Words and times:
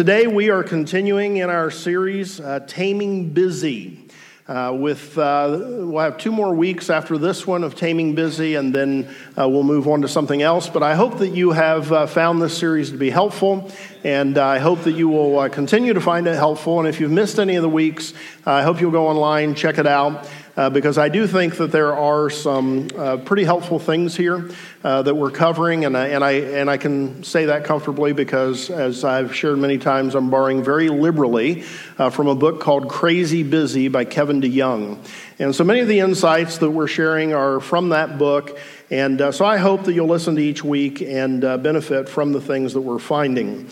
today 0.00 0.26
we 0.26 0.48
are 0.48 0.62
continuing 0.62 1.36
in 1.36 1.50
our 1.50 1.70
series, 1.70 2.40
uh, 2.40 2.58
Taming 2.66 3.28
Busy. 3.34 4.08
Uh, 4.48 4.72
with 4.72 5.18
uh, 5.18 5.58
we'll 5.60 5.98
have 5.98 6.16
two 6.16 6.32
more 6.32 6.54
weeks 6.54 6.88
after 6.88 7.18
this 7.18 7.46
one 7.46 7.62
of 7.62 7.74
taming 7.74 8.14
busy 8.14 8.54
and 8.54 8.74
then 8.74 9.06
uh, 9.38 9.46
we'll 9.46 9.62
move 9.62 9.86
on 9.86 10.02
to 10.02 10.08
something 10.08 10.42
else 10.42 10.68
but 10.68 10.82
i 10.82 10.92
hope 10.94 11.18
that 11.18 11.28
you 11.28 11.52
have 11.52 11.92
uh, 11.92 12.04
found 12.04 12.42
this 12.42 12.58
series 12.58 12.90
to 12.90 12.96
be 12.96 13.10
helpful 13.10 13.70
and 14.02 14.38
i 14.38 14.58
hope 14.58 14.80
that 14.80 14.92
you 14.92 15.08
will 15.08 15.38
uh, 15.38 15.48
continue 15.48 15.92
to 15.92 16.00
find 16.00 16.26
it 16.26 16.34
helpful 16.34 16.80
and 16.80 16.88
if 16.88 16.98
you've 16.98 17.12
missed 17.12 17.38
any 17.38 17.54
of 17.54 17.62
the 17.62 17.68
weeks 17.68 18.12
i 18.44 18.62
hope 18.62 18.80
you'll 18.80 18.90
go 18.90 19.06
online 19.06 19.54
check 19.54 19.78
it 19.78 19.86
out 19.86 20.28
uh, 20.56 20.70
because 20.70 20.98
I 20.98 21.08
do 21.08 21.26
think 21.26 21.56
that 21.56 21.72
there 21.72 21.94
are 21.94 22.30
some 22.30 22.88
uh, 22.96 23.18
pretty 23.18 23.44
helpful 23.44 23.78
things 23.78 24.16
here 24.16 24.50
uh, 24.82 25.02
that 25.02 25.14
we're 25.14 25.30
covering, 25.30 25.84
and 25.84 25.96
I, 25.96 26.08
and, 26.08 26.24
I, 26.24 26.32
and 26.32 26.68
I 26.70 26.76
can 26.76 27.22
say 27.22 27.46
that 27.46 27.64
comfortably 27.64 28.12
because, 28.12 28.70
as 28.70 29.04
I've 29.04 29.34
shared 29.34 29.58
many 29.58 29.78
times, 29.78 30.14
I'm 30.14 30.30
borrowing 30.30 30.62
very 30.62 30.88
liberally 30.88 31.64
uh, 31.98 32.10
from 32.10 32.26
a 32.26 32.34
book 32.34 32.60
called 32.60 32.88
Crazy 32.88 33.42
Busy 33.42 33.88
by 33.88 34.04
Kevin 34.04 34.40
DeYoung. 34.40 34.98
And 35.38 35.54
so 35.54 35.64
many 35.64 35.80
of 35.80 35.88
the 35.88 36.00
insights 36.00 36.58
that 36.58 36.70
we're 36.70 36.86
sharing 36.86 37.32
are 37.32 37.60
from 37.60 37.90
that 37.90 38.18
book, 38.18 38.58
and 38.90 39.20
uh, 39.20 39.32
so 39.32 39.44
I 39.44 39.56
hope 39.56 39.84
that 39.84 39.92
you'll 39.92 40.08
listen 40.08 40.36
to 40.36 40.42
each 40.42 40.64
week 40.64 41.00
and 41.00 41.44
uh, 41.44 41.58
benefit 41.58 42.08
from 42.08 42.32
the 42.32 42.40
things 42.40 42.72
that 42.74 42.80
we're 42.80 42.98
finding. 42.98 43.68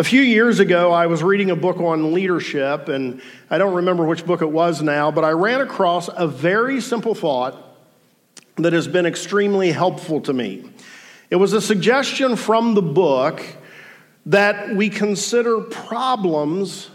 A 0.00 0.02
few 0.02 0.22
years 0.22 0.60
ago, 0.60 0.92
I 0.92 1.08
was 1.08 1.22
reading 1.22 1.50
a 1.50 1.56
book 1.56 1.76
on 1.76 2.14
leadership, 2.14 2.88
and 2.88 3.20
I 3.50 3.58
don't 3.58 3.74
remember 3.74 4.06
which 4.06 4.24
book 4.24 4.40
it 4.40 4.50
was 4.50 4.80
now, 4.80 5.10
but 5.10 5.24
I 5.24 5.32
ran 5.32 5.60
across 5.60 6.08
a 6.08 6.26
very 6.26 6.80
simple 6.80 7.14
thought 7.14 7.76
that 8.56 8.72
has 8.72 8.88
been 8.88 9.04
extremely 9.04 9.72
helpful 9.72 10.22
to 10.22 10.32
me. 10.32 10.64
It 11.28 11.36
was 11.36 11.52
a 11.52 11.60
suggestion 11.60 12.36
from 12.36 12.72
the 12.72 12.80
book 12.80 13.44
that 14.24 14.74
we 14.74 14.88
consider 14.88 15.60
problems 15.60 16.88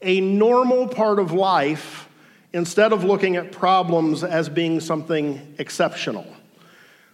a 0.00 0.20
normal 0.20 0.86
part 0.86 1.18
of 1.18 1.32
life 1.32 2.08
instead 2.52 2.92
of 2.92 3.02
looking 3.02 3.34
at 3.34 3.50
problems 3.50 4.22
as 4.22 4.48
being 4.48 4.78
something 4.78 5.56
exceptional. 5.58 6.28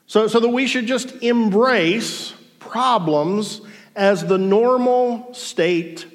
So, 0.06 0.28
so 0.28 0.38
that 0.38 0.50
we 0.50 0.66
should 0.66 0.84
just 0.84 1.22
embrace 1.22 2.34
problems 2.58 3.62
as 3.94 4.24
the 4.24 4.38
normal 4.38 5.32
state 5.34 6.06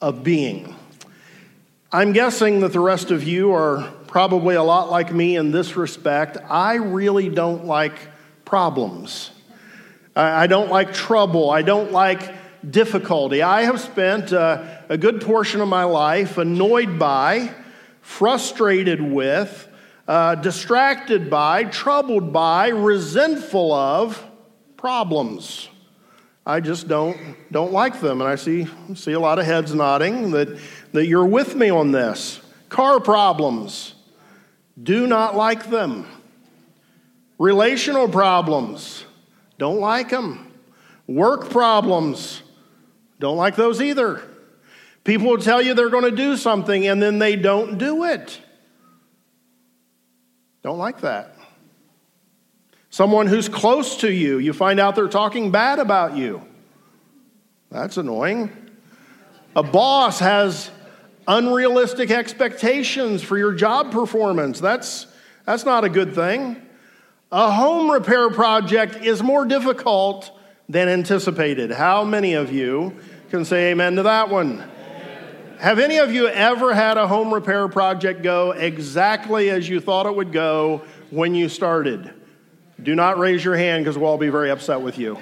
of 0.00 0.24
being. 0.24 0.74
I'm 1.92 2.12
guessing 2.12 2.60
that 2.60 2.72
the 2.72 2.80
rest 2.80 3.10
of 3.10 3.22
you 3.22 3.52
are 3.52 3.82
probably 4.06 4.54
a 4.54 4.62
lot 4.62 4.90
like 4.90 5.12
me 5.12 5.36
in 5.36 5.52
this 5.52 5.76
respect. 5.76 6.38
I 6.48 6.74
really 6.74 7.28
don't 7.28 7.66
like 7.66 7.92
problems. 8.44 9.30
I 10.14 10.46
don't 10.46 10.70
like 10.70 10.92
trouble. 10.92 11.50
I 11.50 11.62
don't 11.62 11.92
like 11.92 12.34
difficulty. 12.68 13.42
I 13.42 13.62
have 13.62 13.80
spent 13.80 14.32
uh, 14.32 14.64
a 14.88 14.98
good 14.98 15.22
portion 15.22 15.60
of 15.60 15.68
my 15.68 15.84
life 15.84 16.38
annoyed 16.38 16.98
by, 16.98 17.54
frustrated 18.02 19.00
with, 19.00 19.68
uh, 20.06 20.34
distracted 20.36 21.30
by, 21.30 21.64
troubled 21.64 22.32
by, 22.32 22.68
resentful 22.68 23.72
of 23.72 24.22
problems. 24.76 25.68
I 26.44 26.60
just 26.60 26.88
don't, 26.88 27.16
don't 27.52 27.72
like 27.72 28.00
them. 28.00 28.20
And 28.20 28.28
I 28.28 28.34
see, 28.34 28.66
see 28.94 29.12
a 29.12 29.20
lot 29.20 29.38
of 29.38 29.46
heads 29.46 29.74
nodding 29.74 30.32
that, 30.32 30.58
that 30.92 31.06
you're 31.06 31.26
with 31.26 31.54
me 31.54 31.70
on 31.70 31.92
this. 31.92 32.40
Car 32.68 33.00
problems, 33.00 33.94
do 34.82 35.06
not 35.06 35.36
like 35.36 35.70
them. 35.70 36.06
Relational 37.38 38.08
problems, 38.08 39.04
don't 39.58 39.80
like 39.80 40.10
them. 40.10 40.52
Work 41.06 41.50
problems, 41.50 42.42
don't 43.20 43.36
like 43.36 43.56
those 43.56 43.80
either. 43.80 44.22
People 45.04 45.28
will 45.28 45.38
tell 45.38 45.60
you 45.60 45.74
they're 45.74 45.90
going 45.90 46.04
to 46.04 46.16
do 46.16 46.36
something 46.36 46.86
and 46.86 47.02
then 47.02 47.18
they 47.18 47.36
don't 47.36 47.78
do 47.78 48.04
it. 48.04 48.40
Don't 50.62 50.78
like 50.78 51.00
that. 51.00 51.36
Someone 52.92 53.26
who's 53.26 53.48
close 53.48 53.96
to 53.96 54.12
you, 54.12 54.36
you 54.36 54.52
find 54.52 54.78
out 54.78 54.94
they're 54.94 55.08
talking 55.08 55.50
bad 55.50 55.78
about 55.78 56.14
you. 56.14 56.42
That's 57.70 57.96
annoying. 57.96 58.52
A 59.56 59.62
boss 59.62 60.18
has 60.18 60.70
unrealistic 61.26 62.10
expectations 62.10 63.22
for 63.22 63.38
your 63.38 63.54
job 63.54 63.92
performance. 63.92 64.60
That's, 64.60 65.06
that's 65.46 65.64
not 65.64 65.84
a 65.84 65.88
good 65.88 66.14
thing. 66.14 66.60
A 67.32 67.50
home 67.50 67.90
repair 67.90 68.28
project 68.28 68.96
is 68.96 69.22
more 69.22 69.46
difficult 69.46 70.30
than 70.68 70.88
anticipated. 70.88 71.70
How 71.70 72.04
many 72.04 72.34
of 72.34 72.52
you 72.52 72.94
can 73.30 73.46
say 73.46 73.70
amen 73.70 73.96
to 73.96 74.02
that 74.02 74.28
one? 74.28 74.62
Have 75.60 75.78
any 75.78 75.96
of 75.96 76.12
you 76.12 76.28
ever 76.28 76.74
had 76.74 76.98
a 76.98 77.08
home 77.08 77.32
repair 77.32 77.68
project 77.68 78.22
go 78.22 78.50
exactly 78.50 79.48
as 79.48 79.66
you 79.66 79.80
thought 79.80 80.04
it 80.04 80.14
would 80.14 80.30
go 80.30 80.82
when 81.08 81.34
you 81.34 81.48
started? 81.48 82.12
Do 82.82 82.94
not 82.96 83.18
raise 83.18 83.44
your 83.44 83.56
hand 83.56 83.84
because 83.84 83.96
we'll 83.96 84.10
all 84.10 84.18
be 84.18 84.28
very 84.28 84.50
upset 84.50 84.80
with 84.80 84.98
you. 84.98 85.18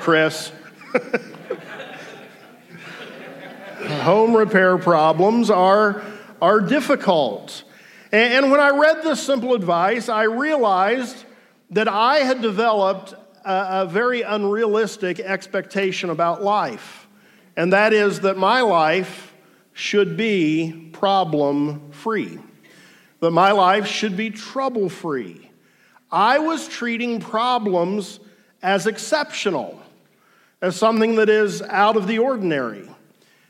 Chris. 0.00 0.50
Home 4.02 4.34
repair 4.36 4.76
problems 4.78 5.50
are, 5.50 6.02
are 6.42 6.60
difficult. 6.60 7.62
And, 8.10 8.32
and 8.32 8.50
when 8.50 8.58
I 8.60 8.70
read 8.70 9.02
this 9.02 9.22
simple 9.22 9.54
advice, 9.54 10.08
I 10.08 10.24
realized 10.24 11.24
that 11.70 11.86
I 11.86 12.18
had 12.18 12.42
developed 12.42 13.14
a, 13.44 13.82
a 13.82 13.86
very 13.86 14.22
unrealistic 14.22 15.20
expectation 15.20 16.10
about 16.10 16.42
life. 16.42 17.06
And 17.56 17.72
that 17.72 17.92
is 17.92 18.20
that 18.20 18.36
my 18.36 18.62
life 18.62 19.32
should 19.72 20.16
be 20.16 20.90
problem 20.92 21.92
free, 21.92 22.38
that 23.20 23.30
my 23.30 23.52
life 23.52 23.86
should 23.86 24.16
be 24.16 24.30
trouble 24.30 24.88
free. 24.88 25.43
I 26.14 26.38
was 26.38 26.68
treating 26.68 27.18
problems 27.18 28.20
as 28.62 28.86
exceptional, 28.86 29.82
as 30.62 30.76
something 30.76 31.16
that 31.16 31.28
is 31.28 31.60
out 31.60 31.96
of 31.96 32.06
the 32.06 32.20
ordinary. 32.20 32.88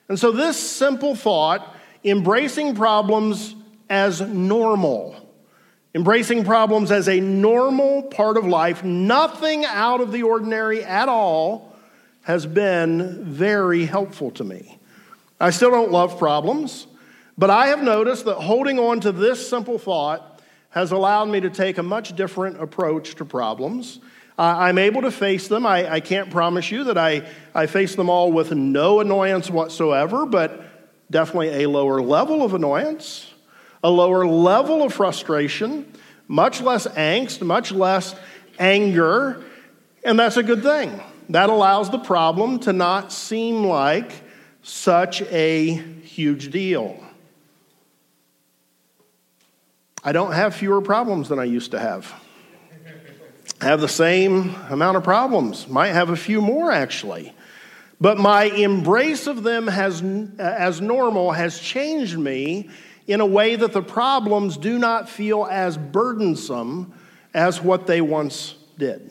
And 0.08 0.18
so, 0.18 0.32
this 0.32 0.58
simple 0.58 1.14
thought, 1.14 1.76
embracing 2.04 2.74
problems 2.74 3.54
as 3.90 4.22
normal, 4.22 5.14
embracing 5.94 6.46
problems 6.46 6.90
as 6.90 7.06
a 7.06 7.20
normal 7.20 8.04
part 8.04 8.38
of 8.38 8.46
life, 8.46 8.82
nothing 8.82 9.66
out 9.66 10.00
of 10.00 10.10
the 10.10 10.22
ordinary 10.22 10.82
at 10.82 11.10
all, 11.10 11.76
has 12.22 12.46
been 12.46 13.22
very 13.26 13.84
helpful 13.84 14.30
to 14.30 14.42
me. 14.42 14.78
I 15.38 15.50
still 15.50 15.70
don't 15.70 15.92
love 15.92 16.18
problems, 16.18 16.86
but 17.36 17.50
I 17.50 17.66
have 17.66 17.82
noticed 17.82 18.24
that 18.24 18.36
holding 18.36 18.78
on 18.78 19.00
to 19.00 19.12
this 19.12 19.46
simple 19.46 19.78
thought 19.78 20.33
has 20.74 20.90
allowed 20.90 21.28
me 21.28 21.40
to 21.40 21.48
take 21.48 21.78
a 21.78 21.82
much 21.84 22.16
different 22.16 22.60
approach 22.60 23.14
to 23.14 23.24
problems. 23.24 24.00
Uh, 24.36 24.42
I'm 24.42 24.76
able 24.76 25.02
to 25.02 25.12
face 25.12 25.46
them. 25.46 25.64
I, 25.64 25.88
I 25.88 26.00
can't 26.00 26.30
promise 26.32 26.72
you 26.72 26.82
that 26.84 26.98
I, 26.98 27.28
I 27.54 27.66
face 27.66 27.94
them 27.94 28.10
all 28.10 28.32
with 28.32 28.50
no 28.50 28.98
annoyance 28.98 29.48
whatsoever, 29.48 30.26
but 30.26 30.64
definitely 31.12 31.62
a 31.62 31.68
lower 31.68 32.02
level 32.02 32.42
of 32.42 32.54
annoyance, 32.54 33.32
a 33.84 33.88
lower 33.88 34.26
level 34.26 34.82
of 34.82 34.92
frustration, 34.92 35.86
much 36.26 36.60
less 36.60 36.88
angst, 36.88 37.40
much 37.40 37.70
less 37.70 38.16
anger, 38.58 39.44
and 40.02 40.18
that's 40.18 40.36
a 40.36 40.42
good 40.42 40.64
thing. 40.64 41.00
That 41.28 41.50
allows 41.50 41.88
the 41.88 42.00
problem 42.00 42.58
to 42.60 42.72
not 42.72 43.12
seem 43.12 43.64
like 43.64 44.10
such 44.64 45.22
a 45.22 45.74
huge 46.02 46.50
deal. 46.50 47.03
I 50.06 50.12
don't 50.12 50.32
have 50.32 50.54
fewer 50.54 50.82
problems 50.82 51.30
than 51.30 51.38
I 51.38 51.44
used 51.44 51.70
to 51.70 51.78
have. 51.78 52.12
I 53.60 53.64
have 53.64 53.80
the 53.80 53.88
same 53.88 54.54
amount 54.68 54.98
of 54.98 55.04
problems, 55.04 55.66
might 55.66 55.92
have 55.92 56.10
a 56.10 56.16
few 56.16 56.42
more 56.42 56.70
actually. 56.70 57.32
But 58.00 58.18
my 58.18 58.44
embrace 58.44 59.26
of 59.26 59.42
them 59.42 59.66
has, 59.66 60.02
as 60.38 60.82
normal 60.82 61.32
has 61.32 61.58
changed 61.58 62.18
me 62.18 62.68
in 63.06 63.20
a 63.20 63.26
way 63.26 63.56
that 63.56 63.72
the 63.72 63.82
problems 63.82 64.58
do 64.58 64.78
not 64.78 65.08
feel 65.08 65.46
as 65.50 65.78
burdensome 65.78 66.92
as 67.32 67.62
what 67.62 67.86
they 67.86 68.02
once 68.02 68.56
did. 68.76 69.10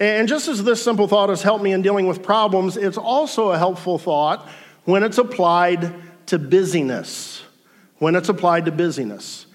And 0.00 0.26
just 0.26 0.48
as 0.48 0.64
this 0.64 0.82
simple 0.82 1.06
thought 1.06 1.28
has 1.28 1.42
helped 1.42 1.62
me 1.62 1.72
in 1.72 1.82
dealing 1.82 2.08
with 2.08 2.24
problems, 2.24 2.76
it's 2.76 2.98
also 2.98 3.52
a 3.52 3.58
helpful 3.58 3.98
thought 3.98 4.48
when 4.84 5.04
it's 5.04 5.18
applied 5.18 5.94
to 6.26 6.40
busyness. 6.40 7.44
When 7.98 8.16
it's 8.16 8.28
applied 8.28 8.64
to 8.64 8.72
busyness. 8.72 9.46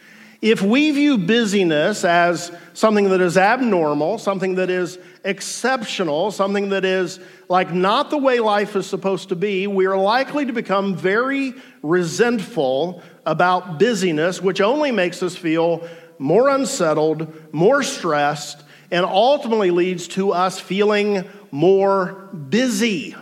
If 0.42 0.62
we 0.62 0.92
view 0.92 1.18
busyness 1.18 2.06
as 2.06 2.52
something 2.74 3.10
that 3.10 3.22
is 3.22 3.38
abnormal, 3.38 4.20
something 4.20 4.56
that 4.56 4.70
is 4.70 5.00
exceptional, 5.24 6.32
something 6.32 6.70
that 6.70 6.86
is 6.86 7.20
like 7.50 7.74
not 7.74 8.12
the 8.12 8.20
way 8.20 8.40
life 8.40 8.76
is 8.76 8.86
supposed 8.86 9.30
to 9.30 9.36
be, 9.36 9.66
we 9.66 9.88
are 9.88 9.98
likely 9.98 10.46
to 10.46 10.54
become 10.54 10.96
very 10.96 11.56
resentful 11.82 13.02
about 13.26 13.80
busyness, 13.80 14.40
which 14.40 14.62
only 14.62 14.92
makes 14.92 15.24
us 15.24 15.36
feel 15.36 15.88
more 16.20 16.50
unsettled, 16.50 17.34
more 17.52 17.82
stressed, 17.82 18.64
and 18.92 19.06
ultimately 19.06 19.72
leads 19.72 20.08
to 20.08 20.32
us 20.32 20.60
feeling 20.60 21.28
more 21.52 22.30
busy. 22.50 23.16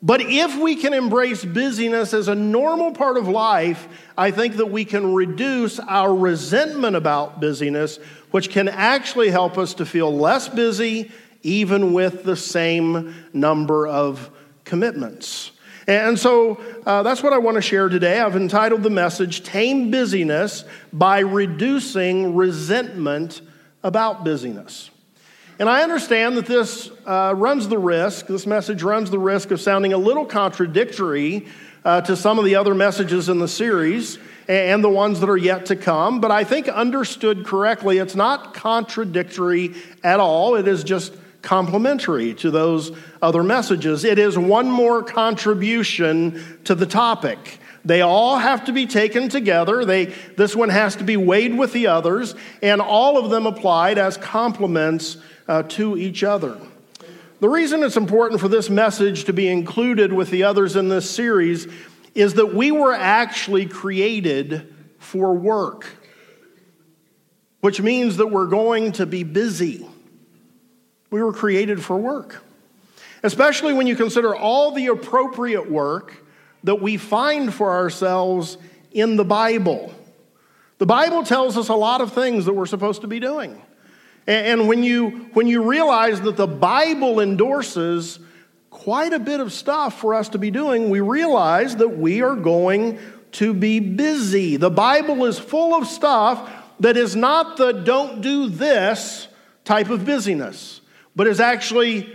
But 0.00 0.20
if 0.20 0.56
we 0.56 0.76
can 0.76 0.94
embrace 0.94 1.44
busyness 1.44 2.14
as 2.14 2.28
a 2.28 2.34
normal 2.34 2.92
part 2.92 3.16
of 3.16 3.26
life, 3.26 3.88
I 4.16 4.30
think 4.30 4.56
that 4.56 4.66
we 4.66 4.84
can 4.84 5.12
reduce 5.12 5.80
our 5.80 6.14
resentment 6.14 6.94
about 6.94 7.40
busyness, 7.40 7.98
which 8.30 8.50
can 8.50 8.68
actually 8.68 9.30
help 9.30 9.58
us 9.58 9.74
to 9.74 9.86
feel 9.86 10.16
less 10.16 10.48
busy, 10.48 11.10
even 11.42 11.92
with 11.92 12.22
the 12.22 12.36
same 12.36 13.14
number 13.32 13.88
of 13.88 14.30
commitments. 14.64 15.50
And 15.88 16.18
so 16.18 16.60
uh, 16.86 17.02
that's 17.02 17.22
what 17.22 17.32
I 17.32 17.38
want 17.38 17.56
to 17.56 17.62
share 17.62 17.88
today. 17.88 18.20
I've 18.20 18.36
entitled 18.36 18.82
the 18.84 18.90
message 18.90 19.42
Tame 19.42 19.90
Busyness 19.90 20.64
by 20.92 21.20
Reducing 21.20 22.36
Resentment 22.36 23.40
About 23.82 24.22
Busyness. 24.22 24.90
And 25.58 25.68
I 25.68 25.82
understand 25.82 26.36
that 26.36 26.46
this 26.46 26.88
uh, 27.04 27.34
runs 27.36 27.66
the 27.66 27.78
risk, 27.78 28.28
this 28.28 28.46
message 28.46 28.84
runs 28.84 29.10
the 29.10 29.18
risk 29.18 29.50
of 29.50 29.60
sounding 29.60 29.92
a 29.92 29.98
little 29.98 30.24
contradictory 30.24 31.48
uh, 31.84 32.00
to 32.02 32.16
some 32.16 32.38
of 32.38 32.44
the 32.44 32.54
other 32.54 32.76
messages 32.76 33.28
in 33.28 33.40
the 33.40 33.48
series 33.48 34.20
and 34.46 34.84
the 34.84 34.88
ones 34.88 35.18
that 35.18 35.28
are 35.28 35.36
yet 35.36 35.66
to 35.66 35.74
come. 35.76 36.20
But 36.20 36.30
I 36.30 36.44
think 36.44 36.68
understood 36.68 37.44
correctly, 37.44 37.98
it's 37.98 38.14
not 38.14 38.54
contradictory 38.54 39.74
at 40.04 40.20
all. 40.20 40.54
It 40.54 40.68
is 40.68 40.84
just 40.84 41.12
complementary 41.42 42.34
to 42.34 42.52
those 42.52 42.92
other 43.20 43.42
messages. 43.42 44.04
It 44.04 44.20
is 44.20 44.38
one 44.38 44.70
more 44.70 45.02
contribution 45.02 46.60
to 46.64 46.76
the 46.76 46.86
topic. 46.86 47.58
They 47.84 48.00
all 48.00 48.38
have 48.38 48.64
to 48.66 48.72
be 48.72 48.86
taken 48.86 49.28
together. 49.28 49.84
They, 49.84 50.06
this 50.36 50.54
one 50.54 50.68
has 50.68 50.96
to 50.96 51.04
be 51.04 51.16
weighed 51.16 51.56
with 51.56 51.72
the 51.72 51.88
others, 51.88 52.34
and 52.62 52.80
all 52.80 53.18
of 53.18 53.30
them 53.30 53.46
applied 53.46 53.98
as 53.98 54.16
complements 54.16 55.16
uh, 55.48 55.62
to 55.64 55.96
each 55.96 56.22
other. 56.22 56.58
The 57.40 57.48
reason 57.48 57.82
it's 57.82 57.96
important 57.96 58.40
for 58.40 58.48
this 58.48 58.68
message 58.68 59.24
to 59.24 59.32
be 59.32 59.48
included 59.48 60.12
with 60.12 60.30
the 60.30 60.44
others 60.44 60.76
in 60.76 60.88
this 60.88 61.08
series 61.08 61.66
is 62.14 62.34
that 62.34 62.54
we 62.54 62.70
were 62.70 62.92
actually 62.92 63.66
created 63.66 64.74
for 64.98 65.32
work, 65.32 65.86
which 67.60 67.80
means 67.80 68.16
that 68.16 68.26
we're 68.26 68.46
going 68.46 68.92
to 68.92 69.06
be 69.06 69.22
busy. 69.22 69.86
We 71.10 71.22
were 71.22 71.32
created 71.32 71.82
for 71.82 71.96
work, 71.96 72.42
especially 73.22 73.72
when 73.72 73.86
you 73.86 73.96
consider 73.96 74.34
all 74.34 74.72
the 74.72 74.88
appropriate 74.88 75.70
work 75.70 76.24
that 76.64 76.82
we 76.82 76.96
find 76.96 77.54
for 77.54 77.70
ourselves 77.70 78.58
in 78.90 79.16
the 79.16 79.24
Bible. 79.24 79.94
The 80.78 80.86
Bible 80.86 81.22
tells 81.22 81.56
us 81.56 81.68
a 81.68 81.74
lot 81.74 82.00
of 82.00 82.12
things 82.12 82.46
that 82.46 82.52
we're 82.52 82.66
supposed 82.66 83.02
to 83.02 83.06
be 83.06 83.20
doing. 83.20 83.62
And 84.28 84.68
when 84.68 84.82
you, 84.82 85.30
when 85.32 85.46
you 85.46 85.62
realize 85.62 86.20
that 86.20 86.36
the 86.36 86.46
Bible 86.46 87.18
endorses 87.18 88.20
quite 88.68 89.14
a 89.14 89.18
bit 89.18 89.40
of 89.40 89.54
stuff 89.54 89.98
for 89.98 90.14
us 90.14 90.28
to 90.28 90.38
be 90.38 90.50
doing, 90.50 90.90
we 90.90 91.00
realize 91.00 91.76
that 91.76 91.96
we 91.96 92.20
are 92.20 92.36
going 92.36 92.98
to 93.32 93.54
be 93.54 93.80
busy. 93.80 94.58
The 94.58 94.70
Bible 94.70 95.24
is 95.24 95.38
full 95.38 95.74
of 95.74 95.88
stuff 95.88 96.50
that 96.80 96.98
is 96.98 97.16
not 97.16 97.56
the 97.56 97.72
don't 97.72 98.20
do 98.20 98.50
this 98.50 99.28
type 99.64 99.88
of 99.88 100.04
busyness, 100.04 100.82
but 101.16 101.26
is 101.26 101.40
actually 101.40 102.14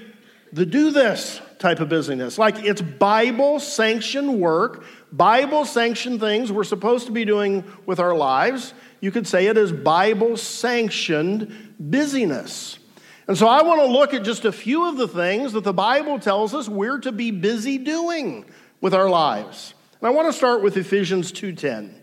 the 0.52 0.68
do 0.68 0.92
this 0.92 1.42
type 1.58 1.80
of 1.80 1.90
busyness. 1.90 2.38
Like 2.38 2.64
it's 2.64 2.82
Bible 2.82 3.60
sanctioned 3.60 4.40
work, 4.40 4.86
Bible 5.12 5.66
sanctioned 5.66 6.20
things 6.20 6.52
we're 6.52 6.64
supposed 6.64 7.08
to 7.08 7.12
be 7.12 7.26
doing 7.26 7.64
with 7.88 8.00
our 8.00 8.16
lives. 8.16 8.76
You 9.00 9.12
could 9.12 9.28
say 9.28 9.48
it 9.48 9.58
is 9.58 9.72
Bible 9.72 10.38
sanctioned 10.38 11.73
busyness. 11.90 12.80
And 13.28 13.38
so 13.38 13.48
I 13.48 13.62
want 13.64 13.82
to 13.82 13.88
look 13.88 14.14
at 14.14 14.24
just 14.24 14.46
a 14.46 14.52
few 14.52 14.88
of 14.90 14.98
the 14.98 15.08
things 15.08 15.54
that 15.54 15.64
the 15.64 15.74
Bible 15.74 16.20
tells 16.20 16.54
us 16.54 16.68
we're 16.68 17.00
to 17.00 17.12
be 17.12 17.32
busy 17.32 17.78
doing 17.78 18.46
with 18.82 18.94
our 18.94 19.10
lives. 19.10 19.74
And 20.00 20.08
I 20.08 20.12
want 20.12 20.28
to 20.28 20.34
start 20.34 20.62
with 20.62 20.76
Ephesians 20.76 21.32
2:10. 21.32 21.96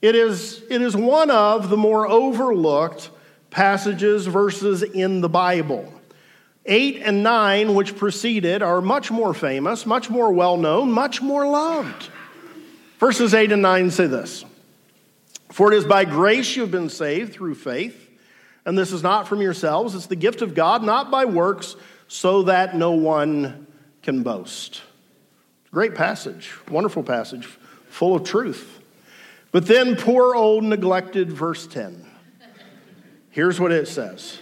It 0.00 0.14
is, 0.14 0.62
it 0.70 0.80
is 0.80 0.96
one 0.96 1.30
of 1.30 1.70
the 1.70 1.76
more 1.76 2.08
overlooked 2.08 3.10
passages, 3.50 4.26
verses 4.26 4.82
in 4.82 5.20
the 5.20 5.28
Bible. 5.28 5.92
8 6.66 7.00
and 7.02 7.22
9, 7.22 7.74
which 7.74 7.96
preceded, 7.96 8.62
are 8.62 8.80
much 8.80 9.10
more 9.10 9.32
famous, 9.32 9.86
much 9.86 10.10
more 10.10 10.30
well 10.30 10.56
known, 10.56 10.92
much 10.92 11.22
more 11.22 11.48
loved. 11.48 12.10
Verses 12.98 13.32
8 13.32 13.52
and 13.52 13.62
9 13.62 13.90
say 13.90 14.06
this 14.06 14.44
For 15.50 15.72
it 15.72 15.76
is 15.76 15.84
by 15.84 16.04
grace 16.04 16.56
you 16.56 16.62
have 16.62 16.70
been 16.70 16.90
saved 16.90 17.32
through 17.32 17.54
faith 17.54 18.07
and 18.68 18.76
this 18.76 18.92
is 18.92 19.02
not 19.02 19.26
from 19.26 19.40
yourselves, 19.40 19.94
it's 19.94 20.08
the 20.08 20.14
gift 20.14 20.42
of 20.42 20.54
God, 20.54 20.82
not 20.82 21.10
by 21.10 21.24
works, 21.24 21.74
so 22.06 22.42
that 22.42 22.76
no 22.76 22.92
one 22.92 23.66
can 24.02 24.22
boast. 24.22 24.82
Great 25.70 25.94
passage, 25.94 26.52
wonderful 26.70 27.02
passage, 27.02 27.46
full 27.88 28.14
of 28.14 28.24
truth. 28.24 28.82
But 29.52 29.64
then, 29.64 29.96
poor 29.96 30.34
old 30.34 30.64
neglected 30.64 31.32
verse 31.32 31.66
10. 31.66 32.04
Here's 33.30 33.58
what 33.58 33.72
it 33.72 33.88
says 33.88 34.38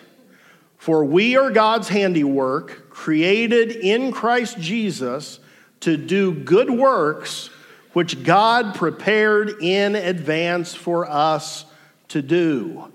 For 0.77 1.05
we 1.05 1.37
are 1.37 1.53
God's 1.53 1.89
handiwork, 1.89 2.91
created 2.91 3.71
in 3.71 4.11
Christ 4.11 4.59
Jesus 4.59 5.39
to 5.83 5.97
do 5.97 6.35
good 6.35 6.69
works, 6.69 7.49
which 7.93 8.25
God 8.25 8.75
prepared 8.75 9.63
in 9.63 9.95
advance 9.95 10.75
for 10.75 11.09
us 11.09 11.65
to 12.09 12.23
do. 12.23 12.93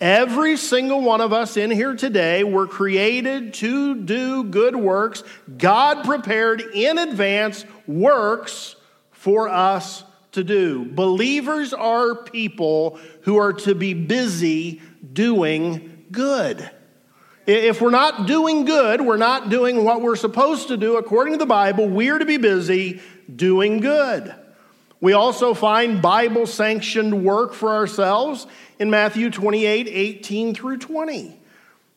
Every 0.00 0.56
single 0.56 1.02
one 1.02 1.20
of 1.20 1.34
us 1.34 1.58
in 1.58 1.70
here 1.70 1.94
today 1.94 2.42
were 2.42 2.66
created 2.66 3.52
to 3.54 3.94
do 3.96 4.44
good 4.44 4.74
works. 4.74 5.22
God 5.58 6.04
prepared 6.04 6.62
in 6.62 6.96
advance 6.96 7.66
works 7.86 8.76
for 9.10 9.50
us 9.50 10.02
to 10.32 10.42
do. 10.42 10.86
Believers 10.86 11.74
are 11.74 12.14
people 12.14 12.98
who 13.22 13.36
are 13.36 13.52
to 13.52 13.74
be 13.74 13.92
busy 13.92 14.80
doing 15.12 16.06
good. 16.10 16.70
If 17.46 17.82
we're 17.82 17.90
not 17.90 18.26
doing 18.26 18.64
good, 18.64 19.02
we're 19.02 19.18
not 19.18 19.50
doing 19.50 19.84
what 19.84 20.00
we're 20.00 20.16
supposed 20.16 20.68
to 20.68 20.78
do 20.78 20.96
according 20.96 21.34
to 21.34 21.38
the 21.38 21.46
Bible, 21.46 21.88
we're 21.88 22.18
to 22.18 22.24
be 22.24 22.38
busy 22.38 23.02
doing 23.34 23.80
good. 23.80 24.34
We 25.00 25.14
also 25.14 25.54
find 25.54 26.02
Bible 26.02 26.46
sanctioned 26.46 27.24
work 27.24 27.54
for 27.54 27.70
ourselves 27.70 28.46
in 28.78 28.90
Matthew 28.90 29.30
28 29.30 29.88
18 29.88 30.54
through 30.54 30.78
20. 30.78 31.38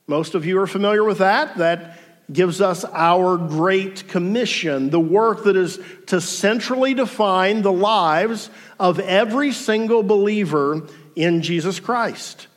Most 0.07 0.35
of 0.35 0.45
you 0.45 0.59
are 0.59 0.67
familiar 0.67 1.03
with 1.03 1.17
that. 1.19 1.57
That 1.57 1.99
gives 2.31 2.61
us 2.61 2.85
our 2.85 3.37
Great 3.37 4.07
Commission, 4.07 4.89
the 4.89 4.99
work 4.99 5.43
that 5.43 5.55
is 5.55 5.79
to 6.07 6.21
centrally 6.21 6.93
define 6.93 7.61
the 7.61 7.71
lives 7.71 8.49
of 8.79 8.99
every 8.99 9.51
single 9.51 10.03
believer 10.03 10.87
in 11.15 11.41
Jesus 11.41 11.79
Christ. 11.79 12.47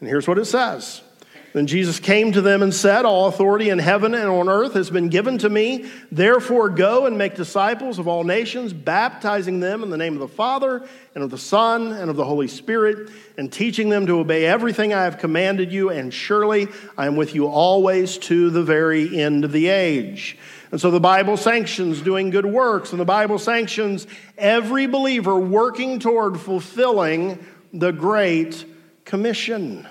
And 0.00 0.08
here's 0.08 0.26
what 0.26 0.38
it 0.38 0.46
says 0.46 1.02
then 1.54 1.68
Jesus 1.68 2.00
came 2.00 2.32
to 2.32 2.40
them 2.40 2.64
and 2.64 2.74
said, 2.74 3.04
All 3.04 3.28
authority 3.28 3.70
in 3.70 3.78
heaven 3.78 4.12
and 4.12 4.28
on 4.28 4.48
earth 4.48 4.74
has 4.74 4.90
been 4.90 5.08
given 5.08 5.38
to 5.38 5.48
me. 5.48 5.88
Therefore, 6.10 6.68
go 6.68 7.06
and 7.06 7.16
make 7.16 7.36
disciples 7.36 8.00
of 8.00 8.08
all 8.08 8.24
nations, 8.24 8.72
baptizing 8.72 9.60
them 9.60 9.84
in 9.84 9.90
the 9.90 9.96
name 9.96 10.14
of 10.14 10.18
the 10.18 10.26
Father, 10.26 10.84
and 11.14 11.22
of 11.22 11.30
the 11.30 11.38
Son, 11.38 11.92
and 11.92 12.10
of 12.10 12.16
the 12.16 12.24
Holy 12.24 12.48
Spirit, 12.48 13.08
and 13.38 13.52
teaching 13.52 13.88
them 13.88 14.04
to 14.08 14.18
obey 14.18 14.44
everything 14.46 14.92
I 14.92 15.04
have 15.04 15.18
commanded 15.18 15.70
you. 15.70 15.90
And 15.90 16.12
surely 16.12 16.66
I 16.98 17.06
am 17.06 17.14
with 17.14 17.36
you 17.36 17.46
always 17.46 18.18
to 18.18 18.50
the 18.50 18.64
very 18.64 19.20
end 19.20 19.44
of 19.44 19.52
the 19.52 19.68
age. 19.68 20.36
And 20.72 20.80
so 20.80 20.90
the 20.90 20.98
Bible 20.98 21.36
sanctions 21.36 22.00
doing 22.00 22.30
good 22.30 22.46
works, 22.46 22.90
and 22.90 23.00
the 23.00 23.04
Bible 23.04 23.38
sanctions 23.38 24.08
every 24.36 24.88
believer 24.88 25.38
working 25.38 26.00
toward 26.00 26.40
fulfilling 26.40 27.46
the 27.72 27.92
Great 27.92 28.64
Commission. 29.04 29.86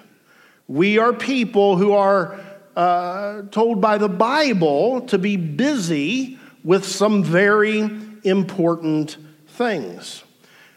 We 0.74 0.98
are 0.98 1.13
people 1.13 1.77
who 1.77 1.92
are 1.92 2.39
uh, 2.75 3.44
told 3.51 3.80
by 3.80 4.00
the 4.00 4.10
Bible 4.10 5.01
to 5.01 5.20
be 5.20 5.38
busy 5.38 6.39
with 6.63 6.84
some 6.84 7.24
very 7.24 7.88
important 8.24 9.18
things. 9.50 10.24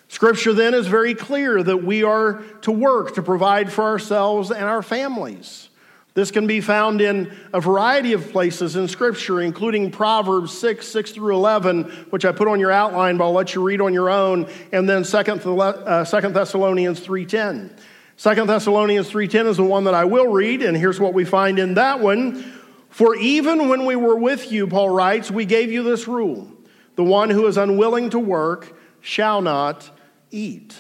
Scripture 0.09 0.53
then 0.53 0.75
is 0.75 0.87
very 0.87 1.15
clear 1.15 1.63
that 1.63 1.79
we 1.79 2.03
are 2.03 2.43
to 2.61 2.73
work 2.73 3.15
to 3.15 3.23
provide 3.23 3.73
for 3.73 3.85
ourselves 3.85 4.51
and 4.51 4.65
our 4.65 4.83
families. 4.83 5.71
This 6.13 6.31
can 6.31 6.47
be 6.47 6.61
found 6.61 7.01
in 7.01 7.35
a 7.55 7.61
variety 7.63 8.13
of 8.13 8.31
places 8.33 8.77
in 8.77 8.89
Scripture, 8.89 9.41
including 9.41 9.91
Proverbs 9.91 10.53
6, 10.59 10.87
6 10.87 11.13
through 11.13 11.35
11, 11.37 11.85
which 12.11 12.27
I 12.27 12.33
put 12.33 12.49
on 12.49 12.61
your 12.61 12.71
outline, 12.71 13.17
but 13.17 13.25
I'll 13.25 13.33
let 13.33 13.55
you 13.55 13.63
read 13.63 13.81
on 13.81 13.95
your 13.95 14.11
own, 14.11 14.47
and 14.73 14.87
then 14.87 15.05
2 15.05 15.17
uh, 15.17 16.05
Thessalonians 16.05 17.01
3.10. 17.01 17.71
Second 18.17 18.49
Thessalonians 18.49 19.11
3:10 19.11 19.47
is 19.47 19.59
the 19.59 19.65
one 19.65 19.85
that 19.85 19.95
I 19.95 20.05
will 20.05 20.29
read 20.29 20.63
and 20.63 20.77
here's 20.77 20.99
what 20.99 21.13
we 21.13 21.25
find 21.25 21.59
in 21.59 21.75
that 21.75 22.01
one. 22.01 22.53
For 22.89 23.15
even 23.17 23.69
when 23.69 23.85
we 23.85 23.95
were 23.95 24.17
with 24.17 24.51
you, 24.51 24.67
Paul 24.67 24.89
writes, 24.89 25.31
we 25.31 25.45
gave 25.45 25.71
you 25.71 25.83
this 25.83 26.09
rule. 26.09 26.49
The 26.95 27.05
one 27.05 27.29
who 27.29 27.47
is 27.47 27.59
unwilling 27.59 28.11
to 28.11 28.19
work 28.19 28.75
shall 29.03 29.43
not 29.43 29.91
eat. 30.31 30.75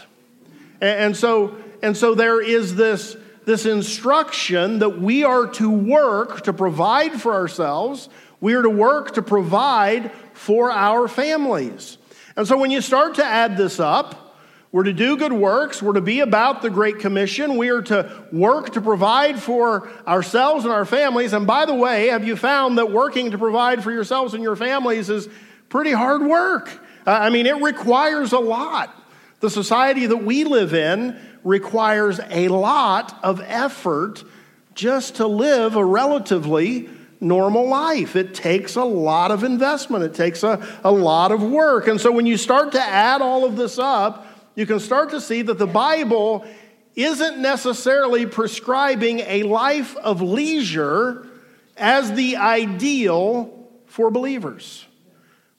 And 0.81 1.14
so 1.14 1.57
and 1.83 1.95
so 1.95 2.14
there 2.14 2.40
is 2.40 2.75
this 2.75 3.16
this 3.45 3.66
instruction 3.66 4.78
that 4.78 4.99
we 5.00 5.23
are 5.23 5.47
to 5.47 5.71
work 5.71 6.43
to 6.43 6.52
provide 6.55 7.21
for 7.21 7.35
ourselves. 7.35 8.09
We 8.40 8.55
are 8.55 8.62
to 8.62 8.71
work 8.71 9.14
to 9.14 9.23
provide 9.23 10.11
for 10.33 10.71
our 10.71 11.07
families. 11.07 11.99
And 12.35 12.47
so 12.49 12.57
when 12.57 12.71
you 12.71 12.81
start 12.81 13.14
to 13.16 13.25
add 13.25 13.57
this 13.57 13.78
up, 13.78 14.25
we're 14.73 14.82
to 14.82 14.92
do 14.92 15.16
good 15.16 15.32
works. 15.32 15.80
We're 15.80 15.94
to 15.94 16.00
be 16.00 16.20
about 16.20 16.61
the 16.61 16.70
Great 16.70 16.99
Commission. 16.99 17.56
We 17.56 17.70
are 17.70 17.82
to 17.82 18.25
work 18.32 18.73
to 18.75 18.80
provide 18.80 19.40
for 19.40 19.88
ourselves 20.06 20.64
and 20.64 20.73
our 20.73 20.85
families. 20.85 21.32
And 21.32 21.46
by 21.46 21.64
the 21.64 21.75
way, 21.75 22.08
have 22.08 22.26
you 22.26 22.37
found 22.37 22.78
that 22.78 22.90
working 22.90 23.30
to 23.30 23.38
provide 23.38 23.82
for 23.82 23.92
yourselves 23.92 24.35
and 24.35 24.42
your 24.42 24.56
families 24.56 25.08
is 25.08 25.28
pretty 25.68 25.92
hard 25.92 26.23
work? 26.23 26.68
Uh, 27.06 27.12
I 27.12 27.30
mean, 27.30 27.46
it 27.46 27.62
requires 27.62 28.32
a 28.32 28.38
lot. 28.38 28.94
The 29.40 29.50
society 29.50 30.06
that 30.06 30.16
we 30.16 30.44
live 30.44 30.75
in 30.75 31.18
requires 31.44 32.18
a 32.28 32.49
lot 32.49 33.18
of 33.23 33.40
effort 33.42 34.25
just 34.75 35.16
to 35.16 35.26
live 35.26 35.76
a 35.76 35.85
relatively 35.85 36.90
normal 37.20 37.68
life. 37.68 38.16
It 38.16 38.35
takes 38.35 38.76
a 38.76 38.85
lot 38.85 39.30
of 39.30 39.44
investment, 39.44 40.04
it 40.04 40.14
takes 40.14 40.42
a, 40.42 40.66
a 40.85 40.90
lot 40.90 41.32
of 41.32 41.42
work. 41.42 41.87
And 41.87 42.00
so 42.00 42.12
when 42.12 42.26
you 42.26 42.37
start 42.37 42.73
to 42.73 42.80
add 42.80 43.23
all 43.23 43.44
of 43.44 43.56
this 43.56 43.78
up, 43.78 44.25
you 44.56 44.66
can 44.66 44.80
start 44.80 45.10
to 45.10 45.20
see 45.20 45.42
that 45.42 45.58
the 45.58 45.66
Bible 45.66 46.44
isn't 46.96 47.38
necessarily 47.38 48.25
prescribing 48.25 49.20
a 49.20 49.42
life 49.42 49.94
of 49.98 50.22
leisure 50.22 51.28
as 51.76 52.10
the 52.12 52.36
ideal 52.36 53.68
for 53.84 54.10
believers. 54.10 54.86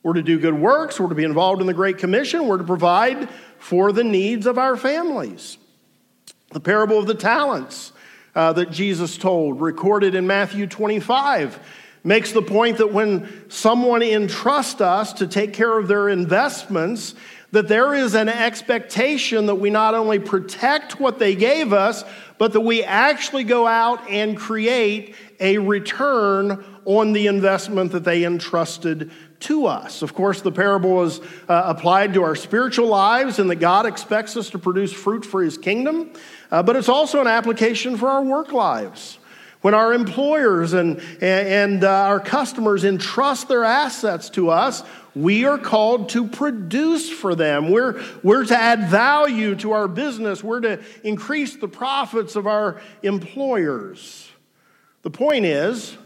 We're 0.02 0.14
to 0.14 0.24
do 0.24 0.40
good 0.40 0.56
works, 0.56 1.00
we're 1.00 1.10
to 1.10 1.16
be 1.16 1.24
involved 1.24 1.62
in 1.62 1.68
the 1.68 1.76
Great 1.76 2.00
Commission, 2.00 2.48
we're 2.48 2.58
to 2.58 2.64
provide 2.64 3.30
for 3.60 3.92
the 3.92 4.04
needs 4.04 4.48
of 4.48 4.58
our 4.58 4.76
families. 4.76 5.60
The 6.52 6.60
parable 6.60 6.98
of 6.98 7.06
the 7.06 7.14
talents 7.14 7.94
uh, 8.34 8.54
that 8.54 8.72
Jesus 8.72 9.18
told, 9.18 9.62
recorded 9.62 10.16
in 10.16 10.26
Matthew 10.26 10.66
25, 10.66 11.60
makes 12.04 12.32
the 12.32 12.42
point 12.42 12.78
that 12.78 12.94
when 12.94 13.50
someone 13.50 14.02
entrusts 14.02 14.82
us 14.82 15.14
to 15.14 15.28
take 15.28 15.54
care 15.54 15.78
of 15.78 15.88
their 15.88 16.10
investments, 16.10 17.14
that 17.52 17.68
there 17.68 17.94
is 17.94 18.14
an 18.14 18.28
expectation 18.28 19.46
that 19.46 19.56
we 19.56 19.70
not 19.70 19.94
only 19.94 20.20
protect 20.20 21.00
what 21.00 21.18
they 21.18 21.36
gave 21.36 21.72
us, 21.72 22.04
but 22.38 22.54
that 22.54 22.62
we 22.62 22.84
actually 22.84 23.44
go 23.44 23.66
out 23.66 24.10
and 24.10 24.38
create 24.38 25.16
a 25.40 25.58
return 25.58 26.64
on 26.86 27.14
the 27.14 27.28
investment 27.28 27.92
that 27.92 28.04
they 28.04 28.26
entrusted 28.26 29.12
to 29.40 29.66
us. 29.66 30.02
Of 30.02 30.14
course, 30.14 30.42
the 30.42 30.52
parable 30.52 31.04
is 31.04 31.20
uh, 31.48 31.64
applied 31.66 32.14
to 32.16 32.24
our 32.24 32.36
spiritual 32.36 32.88
lives 32.88 33.40
and 33.40 33.50
that 33.50 33.58
God 33.58 33.86
expects 33.86 34.36
us 34.36 34.50
to 34.52 34.60
produce 34.60 34.92
fruit 34.92 35.26
for 35.26 35.44
his 35.44 35.58
kingdom, 35.58 36.12
uh, 36.52 36.64
but 36.64 36.76
it's 36.76 36.90
also 36.90 37.22
an 37.22 37.28
application 37.28 37.98
for 37.98 38.10
our 38.10 38.24
work 38.24 38.52
lives. 38.52 39.20
When 39.68 39.74
our 39.74 39.94
employers 39.94 40.72
and, 40.72 41.02
and 41.20 41.84
uh, 41.84 41.90
our 41.90 42.22
customers 42.22 42.86
entrust 42.86 43.50
their 43.50 43.66
assets 43.66 44.30
to 44.30 44.50
us, 44.50 44.82
we 45.14 45.44
are 45.44 45.58
called 45.58 46.08
to 46.12 46.26
produce 46.26 47.10
for 47.10 47.36
them. 47.36 47.70
We're, 47.70 48.02
we're 48.24 48.46
to 48.46 48.58
add 48.58 48.88
value 48.88 49.56
to 49.56 49.74
our 49.74 49.90
business. 49.90 50.42
We're 50.42 50.62
to 50.62 50.82
increase 51.04 51.58
the 51.58 51.68
profits 51.68 52.38
of 52.38 52.48
our 52.48 52.80
employers. 53.04 54.30
The 55.02 55.10
point 55.10 55.44
is, 55.44 55.98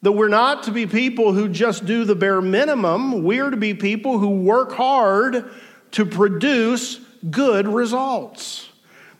that 0.00 0.12
we're 0.12 0.28
not 0.28 0.62
to 0.62 0.70
be 0.70 0.86
people 0.86 1.34
who 1.34 1.50
just 1.50 1.84
do 1.84 2.04
the 2.06 2.14
bare 2.14 2.40
minimum. 2.40 3.24
We're 3.24 3.50
to 3.50 3.58
be 3.58 3.74
people 3.74 4.18
who 4.18 4.40
work 4.40 4.72
hard 4.72 5.50
to 5.90 6.06
produce 6.06 6.98
good 7.30 7.68
results. 7.68 8.65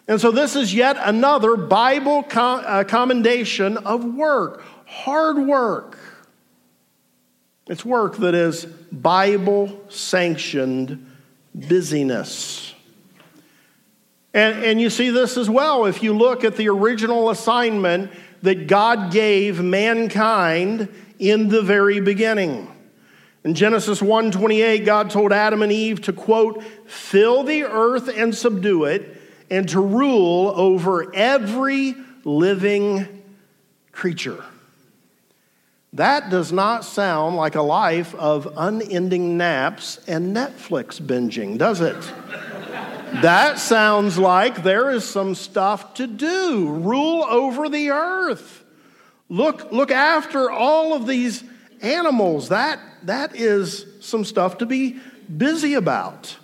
And 0.08 0.20
so, 0.20 0.30
this 0.30 0.54
is 0.54 0.72
yet 0.72 0.96
another 1.00 1.56
Bible 1.56 2.24
uh, 2.32 2.84
commendation 2.84 3.76
of 3.78 4.04
work, 4.04 4.62
hard 4.86 5.38
work. 5.38 5.98
It's 7.66 7.84
work 7.84 8.18
that 8.18 8.34
is 8.34 8.64
Bible 8.64 9.80
sanctioned 9.88 11.10
busyness. 11.52 12.72
And, 14.32 14.64
and 14.64 14.80
you 14.80 14.90
see 14.90 15.10
this 15.10 15.36
as 15.36 15.50
well 15.50 15.86
if 15.86 16.02
you 16.02 16.16
look 16.16 16.44
at 16.44 16.56
the 16.56 16.68
original 16.68 17.30
assignment 17.30 18.12
that 18.42 18.68
God 18.68 19.10
gave 19.10 19.60
mankind 19.60 20.88
in 21.18 21.48
the 21.48 21.62
very 21.62 22.00
beginning. 22.00 22.70
In 23.42 23.54
Genesis 23.54 24.00
1:28, 24.00 24.84
God 24.84 25.10
told 25.10 25.32
Adam 25.32 25.62
and 25.62 25.72
Eve 25.72 26.02
to 26.02 26.12
quote, 26.12 26.62
"Fill 26.84 27.42
the 27.42 27.64
earth 27.64 28.08
and 28.14 28.34
subdue 28.34 28.84
it, 28.84 29.16
and 29.50 29.68
to 29.68 29.80
rule 29.80 30.52
over 30.54 31.14
every 31.14 31.94
living 32.24 33.22
creature." 33.92 34.42
That 35.92 36.28
does 36.28 36.52
not 36.52 36.84
sound 36.84 37.36
like 37.36 37.54
a 37.54 37.62
life 37.62 38.14
of 38.16 38.52
unending 38.56 39.38
naps 39.38 39.98
and 40.06 40.36
Netflix 40.36 41.00
binging, 41.00 41.56
does 41.56 41.80
it? 41.80 41.96
That 43.22 43.58
sounds 43.58 44.18
like 44.18 44.62
there 44.62 44.90
is 44.90 45.04
some 45.04 45.34
stuff 45.34 45.94
to 45.94 46.06
do. 46.06 46.68
Rule 46.68 47.24
over 47.24 47.70
the 47.70 47.90
earth. 47.90 48.62
Look, 49.30 49.72
look 49.72 49.90
after 49.90 50.50
all 50.50 50.92
of 50.92 51.06
these 51.06 51.42
animals. 51.80 52.50
That, 52.50 52.78
that 53.04 53.34
is 53.34 53.86
some 54.00 54.24
stuff 54.24 54.58
to 54.58 54.66
be 54.66 55.00
busy 55.34 55.74
about. 55.74 56.36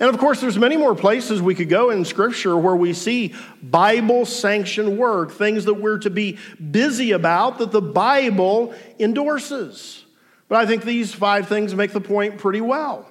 And 0.00 0.08
of 0.08 0.18
course, 0.18 0.40
there's 0.40 0.58
many 0.58 0.78
more 0.78 0.94
places 0.94 1.42
we 1.42 1.54
could 1.54 1.68
go 1.68 1.90
in 1.90 2.06
Scripture 2.06 2.56
where 2.56 2.74
we 2.74 2.94
see 2.94 3.34
Bible 3.62 4.24
sanctioned 4.24 4.96
work, 4.96 5.30
things 5.30 5.66
that 5.66 5.74
we're 5.74 5.98
to 5.98 6.10
be 6.10 6.38
busy 6.70 7.12
about 7.12 7.58
that 7.58 7.70
the 7.70 7.82
Bible 7.82 8.74
endorses. 8.98 10.04
But 10.48 10.58
I 10.58 10.66
think 10.66 10.84
these 10.84 11.12
five 11.12 11.48
things 11.48 11.74
make 11.74 11.92
the 11.92 12.00
point 12.00 12.38
pretty 12.38 12.62
well. 12.62 13.06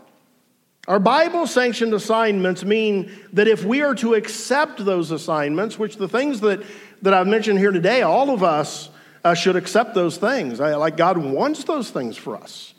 Our 0.88 1.00
Bible 1.00 1.46
sanctioned 1.46 1.94
assignments 1.94 2.66
mean 2.66 3.12
that 3.34 3.48
if 3.48 3.64
we 3.64 3.84
are 3.84 3.94
to 3.96 4.16
accept 4.16 4.84
those 4.84 5.12
assignments, 5.12 5.78
which 5.78 5.98
the 5.98 6.10
things 6.10 6.40
that, 6.40 6.64
that 7.04 7.14
I've 7.14 7.28
mentioned 7.28 7.60
here 7.60 7.72
today, 7.72 8.02
all 8.02 8.32
of 8.32 8.42
us 8.42 8.90
uh, 9.24 9.36
should 9.36 9.56
accept 9.56 9.94
those 9.94 10.18
things. 10.18 10.60
I, 10.60 10.74
like 10.74 10.98
God 10.98 11.20
wants 11.20 11.66
those 11.66 11.92
things 11.92 12.18
for 12.18 12.36
us. 12.36 12.74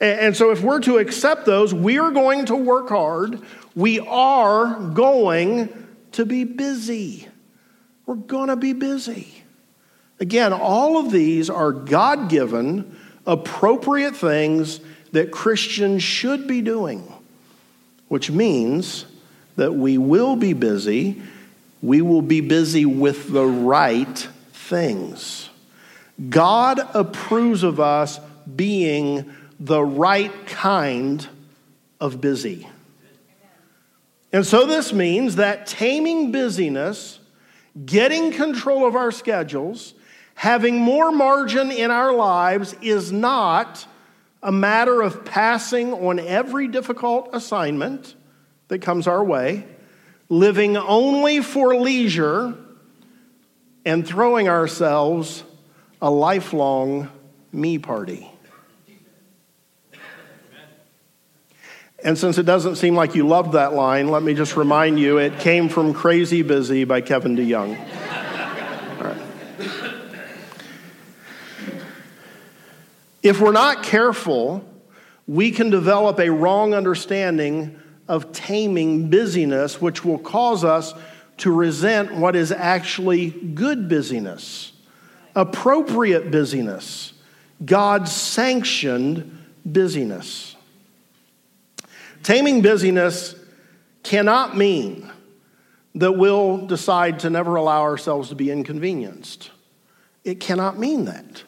And, 0.00 0.36
so 0.36 0.50
if 0.52 0.62
we're 0.62 0.80
to 0.80 0.98
accept 0.98 1.44
those, 1.44 1.74
we 1.74 1.98
are 1.98 2.12
going 2.12 2.46
to 2.46 2.56
work 2.56 2.88
hard. 2.88 3.40
We 3.74 3.98
are 3.98 4.74
going 4.90 5.88
to 6.12 6.24
be 6.24 6.44
busy. 6.44 7.26
We're 8.06 8.14
going 8.14 8.48
to 8.48 8.56
be 8.56 8.72
busy. 8.72 9.42
Again, 10.20 10.52
all 10.52 10.98
of 10.98 11.10
these 11.10 11.50
are 11.50 11.72
God 11.72 12.28
given, 12.28 12.96
appropriate 13.26 14.14
things 14.14 14.80
that 15.12 15.32
Christians 15.32 16.02
should 16.02 16.46
be 16.46 16.62
doing 16.62 17.12
which 18.08 18.30
means 18.30 19.04
that 19.56 19.74
we 19.74 19.98
will 19.98 20.36
be 20.36 20.52
busy. 20.54 21.22
We 21.82 22.02
will 22.02 22.22
be 22.22 22.40
busy 22.40 22.84
with 22.84 23.30
the 23.30 23.46
right 23.46 24.28
things. 24.52 25.50
God 26.28 26.80
approves 26.94 27.62
of 27.62 27.78
us 27.78 28.18
being 28.56 29.32
the 29.60 29.82
right 29.82 30.46
kind 30.46 31.26
of 32.00 32.20
busy. 32.20 32.68
And 34.32 34.46
so 34.46 34.66
this 34.66 34.92
means 34.92 35.36
that 35.36 35.66
taming 35.66 36.32
busyness, 36.32 37.18
getting 37.84 38.30
control 38.32 38.86
of 38.86 38.94
our 38.94 39.10
schedules, 39.10 39.94
having 40.34 40.78
more 40.78 41.10
margin 41.10 41.70
in 41.70 41.90
our 41.90 42.12
lives 42.12 42.74
is 42.82 43.10
not 43.10 43.86
a 44.42 44.52
matter 44.52 45.02
of 45.02 45.24
passing 45.24 45.92
on 45.92 46.18
every 46.20 46.68
difficult 46.68 47.30
assignment 47.32 48.14
that 48.68 48.80
comes 48.80 49.08
our 49.08 49.24
way, 49.24 49.64
living 50.28 50.76
only 50.76 51.40
for 51.40 51.74
leisure, 51.74 52.54
and 53.84 54.06
throwing 54.06 54.48
ourselves 54.48 55.42
a 56.02 56.10
lifelong 56.10 57.08
me 57.50 57.78
party. 57.78 58.30
And 62.04 62.16
since 62.16 62.38
it 62.38 62.44
doesn't 62.44 62.76
seem 62.76 62.94
like 62.94 63.16
you 63.16 63.26
loved 63.26 63.52
that 63.52 63.74
line, 63.74 64.08
let 64.08 64.22
me 64.22 64.32
just 64.32 64.56
remind 64.56 65.00
you 65.00 65.18
it 65.18 65.40
came 65.40 65.68
from 65.68 65.92
Crazy 65.92 66.42
Busy 66.42 66.84
by 66.84 67.00
Kevin 67.00 67.36
DeYoung. 67.36 67.76
If 73.20 73.40
we're 73.40 73.52
not 73.52 73.82
careful, 73.82 74.64
we 75.26 75.50
can 75.50 75.70
develop 75.70 76.20
a 76.20 76.30
wrong 76.30 76.72
understanding 76.72 77.78
of 78.06 78.32
taming 78.32 79.10
busyness, 79.10 79.80
which 79.80 80.04
will 80.04 80.18
cause 80.18 80.64
us 80.64 80.94
to 81.38 81.52
resent 81.52 82.14
what 82.14 82.36
is 82.36 82.52
actually 82.52 83.30
good 83.30 83.88
busyness, 83.88 84.72
appropriate 85.34 86.30
busyness, 86.30 87.12
God 87.64 88.08
sanctioned 88.08 89.46
busyness. 89.66 90.54
Taming 92.22 92.62
busyness 92.62 93.34
cannot 94.02 94.56
mean 94.56 95.10
that 95.94 96.12
we'll 96.12 96.66
decide 96.66 97.20
to 97.20 97.30
never 97.30 97.56
allow 97.56 97.82
ourselves 97.82 98.28
to 98.28 98.34
be 98.34 98.50
inconvenienced. 98.50 99.50
It 100.24 100.40
cannot 100.40 100.78
mean 100.78 101.06
that. 101.06 101.42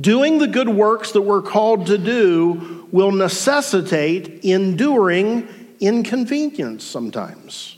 Doing 0.00 0.38
the 0.38 0.46
good 0.46 0.68
works 0.68 1.12
that 1.12 1.22
we're 1.22 1.42
called 1.42 1.86
to 1.86 1.98
do 1.98 2.88
will 2.92 3.12
necessitate 3.12 4.44
enduring 4.44 5.48
inconvenience 5.80 6.84
sometimes. 6.84 7.76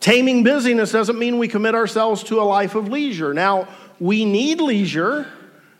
Taming 0.00 0.42
busyness 0.42 0.92
doesn't 0.92 1.18
mean 1.18 1.38
we 1.38 1.46
commit 1.46 1.74
ourselves 1.74 2.24
to 2.24 2.40
a 2.40 2.42
life 2.42 2.74
of 2.74 2.88
leisure. 2.88 3.34
Now, 3.34 3.68
we 4.00 4.24
need 4.24 4.60
leisure, 4.60 5.28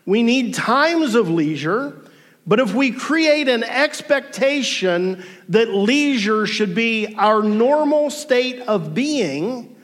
we 0.05 0.21
need 0.21 0.53
times 0.53 1.15
of 1.15 1.29
leisure, 1.29 1.99
but 2.45 2.59
if 2.59 2.73
we 2.73 2.91
create 2.91 3.47
an 3.47 3.63
expectation 3.63 5.23
that 5.49 5.69
leisure 5.69 6.47
should 6.47 6.73
be 6.73 7.15
our 7.17 7.43
normal 7.43 8.09
state 8.09 8.61
of 8.61 8.93
being, 8.93 9.75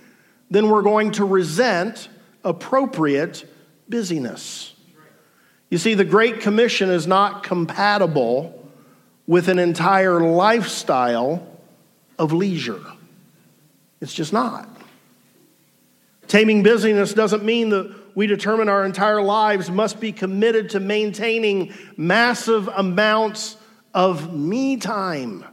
then 0.50 0.70
we're 0.70 0.82
going 0.82 1.12
to 1.14 1.26
resent 1.26 2.10
appropriate 2.44 3.46
busyness. 3.88 4.74
You 5.70 5.78
see, 5.78 5.94
the 5.94 6.06
Great 6.06 6.40
Commission 6.40 6.90
is 6.90 7.06
not 7.06 7.44
compatible 7.44 8.54
with 9.28 9.50
an 9.50 9.60
entire 9.60 10.22
lifestyle 10.22 11.46
of 12.18 12.32
leisure. 12.32 12.82
It's 14.00 14.14
just 14.14 14.32
not. 14.32 14.68
Taming 16.28 16.64
busyness 16.64 17.14
doesn't 17.14 17.44
mean 17.44 17.70
that 17.70 17.94
we 18.18 18.26
determine 18.26 18.68
our 18.68 18.84
entire 18.84 19.22
lives 19.22 19.70
must 19.70 20.00
be 20.00 20.12
committed 20.12 20.72
to 20.72 20.80
maintaining 20.80 21.72
massive 21.98 22.68
amounts 22.68 23.56
of 23.94 24.34
me 24.34 24.76
time. 24.78 25.46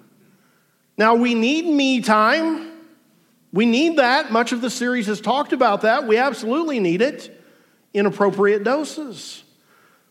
Now, 0.96 1.14
we 1.14 1.34
need 1.34 1.66
me 1.66 2.00
time. 2.00 2.72
We 3.52 3.66
need 3.66 3.98
that. 3.98 4.32
Much 4.32 4.52
of 4.52 4.62
the 4.62 4.70
series 4.70 5.08
has 5.08 5.20
talked 5.20 5.52
about 5.52 5.82
that. 5.82 6.06
We 6.06 6.16
absolutely 6.16 6.80
need 6.80 7.02
it 7.02 7.38
in 7.92 8.06
appropriate 8.06 8.64
doses. 8.64 9.44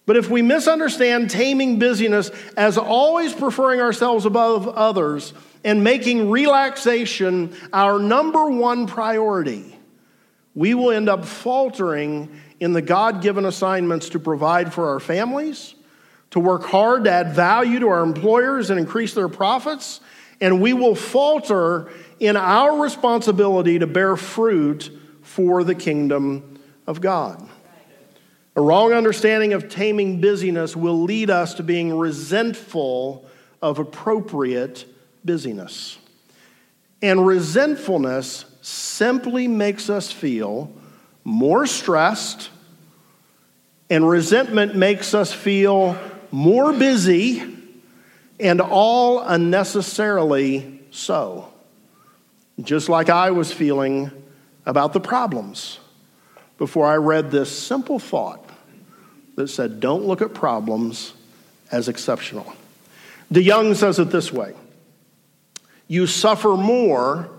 But 0.05 0.15
if 0.15 0.29
we 0.29 0.43
misunderstand 0.43 1.31
taming 1.31 1.79
busyness 1.79 2.29
as 2.55 2.77
always 2.77 3.33
preferring 3.33 3.81
ourselves 3.81 4.27
above 4.27 4.67
others 4.67 5.33
and 5.63 5.83
making 5.83 6.29
relaxation 6.29 7.55
our 7.73 7.97
number 7.97 8.47
one 8.47 8.85
priority, 8.85 9.72
we 10.55 10.73
will 10.73 10.91
end 10.91 11.09
up 11.09 11.25
faltering 11.25 12.41
in 12.59 12.73
the 12.73 12.81
God 12.81 13.21
given 13.21 13.45
assignments 13.45 14.09
to 14.09 14.19
provide 14.19 14.73
for 14.73 14.89
our 14.89 14.99
families, 14.99 15.75
to 16.31 16.39
work 16.39 16.63
hard 16.63 17.05
to 17.05 17.11
add 17.11 17.33
value 17.33 17.79
to 17.79 17.87
our 17.89 18.03
employers 18.03 18.69
and 18.69 18.79
increase 18.79 19.13
their 19.13 19.29
profits, 19.29 19.99
and 20.39 20.61
we 20.61 20.73
will 20.73 20.95
falter 20.95 21.91
in 22.19 22.37
our 22.37 22.81
responsibility 22.81 23.79
to 23.79 23.87
bear 23.87 24.15
fruit 24.15 24.91
for 25.21 25.63
the 25.63 25.75
kingdom 25.75 26.59
of 26.87 27.01
God. 27.01 27.47
A 28.55 28.61
wrong 28.61 28.93
understanding 28.93 29.53
of 29.53 29.67
taming 29.67 30.21
busyness 30.21 30.75
will 30.75 31.01
lead 31.01 31.31
us 31.31 31.55
to 31.55 31.63
being 31.63 31.97
resentful 31.97 33.27
of 33.61 33.79
appropriate 33.79 34.85
busyness. 35.25 35.97
And 37.01 37.25
resentfulness 37.25 38.45
simply 38.63 39.45
makes 39.45 39.89
us 39.89 40.09
feel 40.09 40.71
more 41.25 41.67
stressed, 41.67 42.49
and 43.89 44.07
resentment 44.07 44.73
makes 44.73 45.13
us 45.13 45.33
feel 45.33 45.97
more 46.31 46.71
busy, 46.71 47.43
and 48.39 48.61
all 48.61 49.19
unnecessarily 49.19 50.79
so. 50.91 51.51
Just 52.61 52.87
like 52.87 53.09
I 53.09 53.31
was 53.31 53.51
feeling 53.51 54.11
about 54.65 54.93
the 54.93 54.99
problems 55.01 55.79
before 56.57 56.87
I 56.87 56.95
read 56.95 57.31
this 57.31 57.51
simple 57.51 57.99
thought 57.99 58.49
that 59.35 59.49
said, 59.49 59.81
Don't 59.81 60.05
look 60.05 60.21
at 60.21 60.33
problems 60.33 61.13
as 61.69 61.89
exceptional. 61.89 62.53
DeYoung 63.31 63.75
says 63.75 63.99
it 63.99 64.09
this 64.09 64.31
way 64.31 64.53
You 65.89 66.07
suffer 66.07 66.55
more 66.55 67.29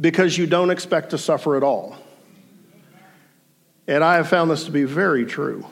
because 0.00 0.36
you 0.36 0.46
don't 0.46 0.70
expect 0.70 1.10
to 1.10 1.18
suffer 1.18 1.56
at 1.56 1.62
all. 1.62 1.96
And 3.88 4.02
I 4.02 4.16
have 4.16 4.28
found 4.28 4.50
this 4.50 4.64
to 4.64 4.70
be 4.70 4.84
very 4.84 5.24
true. 5.24 5.64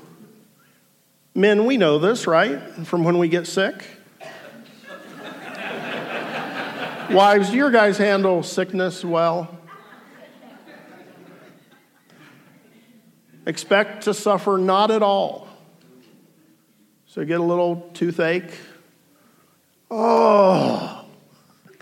Men, 1.35 1.67
we 1.67 1.77
know 1.77 1.99
this, 1.99 2.27
right? 2.27 2.61
From 2.87 3.03
when 3.03 3.19
we 3.19 3.29
get 3.29 3.47
sick. 3.47 3.85
Wives, 7.11 7.51
do 7.51 7.57
your 7.57 7.73
guys 7.73 7.99
handle 7.99 8.43
sickness 8.43 9.05
well? 9.05 9.59
Expect 13.47 14.05
to 14.05 14.15
suffer 14.15 14.57
not 14.59 14.91
at 14.91 15.03
all. 15.03 15.49
So 17.07 17.25
get 17.25 17.41
a 17.41 17.45
little 17.45 17.91
toothache. 17.95 18.53
Oh, 19.91 21.04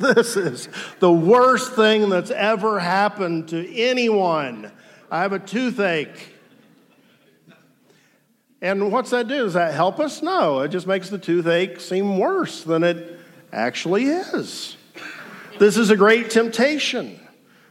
this 0.02 0.36
is 0.36 0.68
the 1.00 1.12
worst 1.12 1.72
thing 1.72 2.10
that's 2.10 2.30
ever 2.30 2.78
happened 2.78 3.48
to 3.48 3.74
anyone. 3.74 4.70
I 5.10 5.22
have 5.22 5.32
a 5.32 5.38
toothache. 5.38 6.34
And 8.60 8.92
what's 8.92 9.10
that 9.10 9.28
do? 9.28 9.44
Does 9.44 9.54
that 9.54 9.74
help 9.74 9.98
us? 9.98 10.22
No, 10.22 10.60
it 10.60 10.68
just 10.68 10.86
makes 10.86 11.08
the 11.08 11.18
toothache 11.18 11.80
seem 11.80 12.18
worse 12.18 12.62
than 12.62 12.84
it 12.84 13.18
actually 13.52 14.04
is. 14.04 14.76
This 15.58 15.76
is 15.76 15.90
a 15.90 15.96
great 15.96 16.30
temptation 16.30 17.18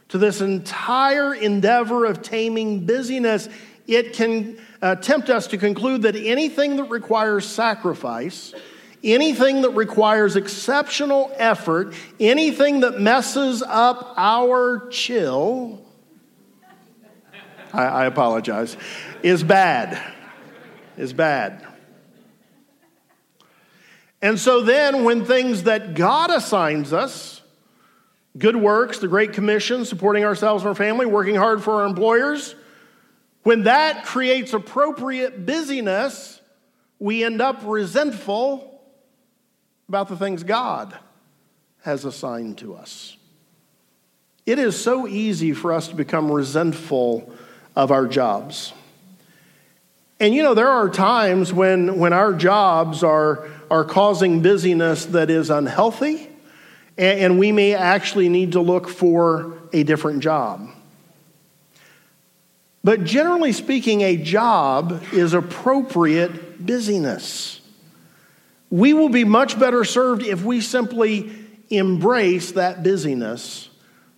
to 0.08 0.18
this 0.18 0.40
entire 0.40 1.34
endeavor 1.34 2.04
of 2.04 2.22
taming 2.22 2.84
busyness. 2.84 3.48
It 3.86 4.12
can 4.12 4.58
uh, 4.82 4.96
tempt 4.96 5.30
us 5.30 5.46
to 5.48 5.58
conclude 5.58 6.02
that 6.02 6.14
anything 6.14 6.76
that 6.76 6.84
requires 6.84 7.46
sacrifice, 7.46 8.54
anything 9.02 9.62
that 9.62 9.70
requires 9.70 10.36
exceptional 10.36 11.32
effort, 11.36 11.94
anything 12.20 12.80
that 12.80 13.00
messes 13.00 13.62
up 13.62 14.14
our 14.16 14.88
chill, 14.88 15.84
I, 17.72 17.82
I 17.82 18.06
apologize, 18.06 18.76
is 19.22 19.42
bad. 19.42 20.00
Is 20.96 21.12
bad. 21.12 21.66
And 24.20 24.38
so 24.38 24.60
then, 24.60 25.04
when 25.04 25.24
things 25.24 25.64
that 25.64 25.94
God 25.94 26.30
assigns 26.30 26.92
us, 26.92 27.40
good 28.38 28.54
works, 28.54 28.98
the 28.98 29.08
Great 29.08 29.32
Commission, 29.32 29.84
supporting 29.84 30.24
ourselves 30.24 30.62
and 30.62 30.68
our 30.68 30.74
family, 30.74 31.06
working 31.06 31.34
hard 31.34 31.62
for 31.62 31.80
our 31.80 31.86
employers, 31.86 32.54
when 33.42 33.64
that 33.64 34.04
creates 34.04 34.52
appropriate 34.52 35.44
busyness, 35.44 36.40
we 37.00 37.24
end 37.24 37.40
up 37.40 37.62
resentful 37.64 38.71
about 39.92 40.08
the 40.08 40.16
things 40.16 40.42
God 40.42 40.96
has 41.82 42.06
assigned 42.06 42.56
to 42.56 42.72
us. 42.72 43.14
It 44.46 44.58
is 44.58 44.82
so 44.82 45.06
easy 45.06 45.52
for 45.52 45.70
us 45.70 45.88
to 45.88 45.94
become 45.94 46.32
resentful 46.32 47.30
of 47.76 47.90
our 47.90 48.06
jobs. 48.06 48.72
And 50.18 50.34
you 50.34 50.42
know, 50.44 50.54
there 50.54 50.70
are 50.70 50.88
times 50.88 51.52
when, 51.52 51.98
when 51.98 52.14
our 52.14 52.32
jobs 52.32 53.02
are, 53.02 53.46
are 53.70 53.84
causing 53.84 54.40
busyness 54.40 55.04
that 55.04 55.28
is 55.28 55.50
unhealthy, 55.50 56.26
and, 56.96 57.20
and 57.20 57.38
we 57.38 57.52
may 57.52 57.74
actually 57.74 58.30
need 58.30 58.52
to 58.52 58.62
look 58.62 58.88
for 58.88 59.58
a 59.74 59.82
different 59.82 60.22
job. 60.22 60.70
But 62.82 63.04
generally 63.04 63.52
speaking, 63.52 64.00
a 64.00 64.16
job 64.16 65.02
is 65.12 65.34
appropriate 65.34 66.64
busyness. 66.64 67.58
We 68.72 68.94
will 68.94 69.10
be 69.10 69.24
much 69.24 69.60
better 69.60 69.84
served 69.84 70.22
if 70.22 70.42
we 70.42 70.62
simply 70.62 71.30
embrace 71.68 72.52
that 72.52 72.82
busyness 72.82 73.68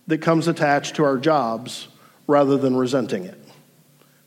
that 0.07 0.19
comes 0.19 0.47
attached 0.47 0.95
to 0.95 1.03
our 1.03 1.17
jobs 1.17 1.89
rather 2.25 2.55
than 2.55 2.77
resenting 2.77 3.25
it. 3.25 3.37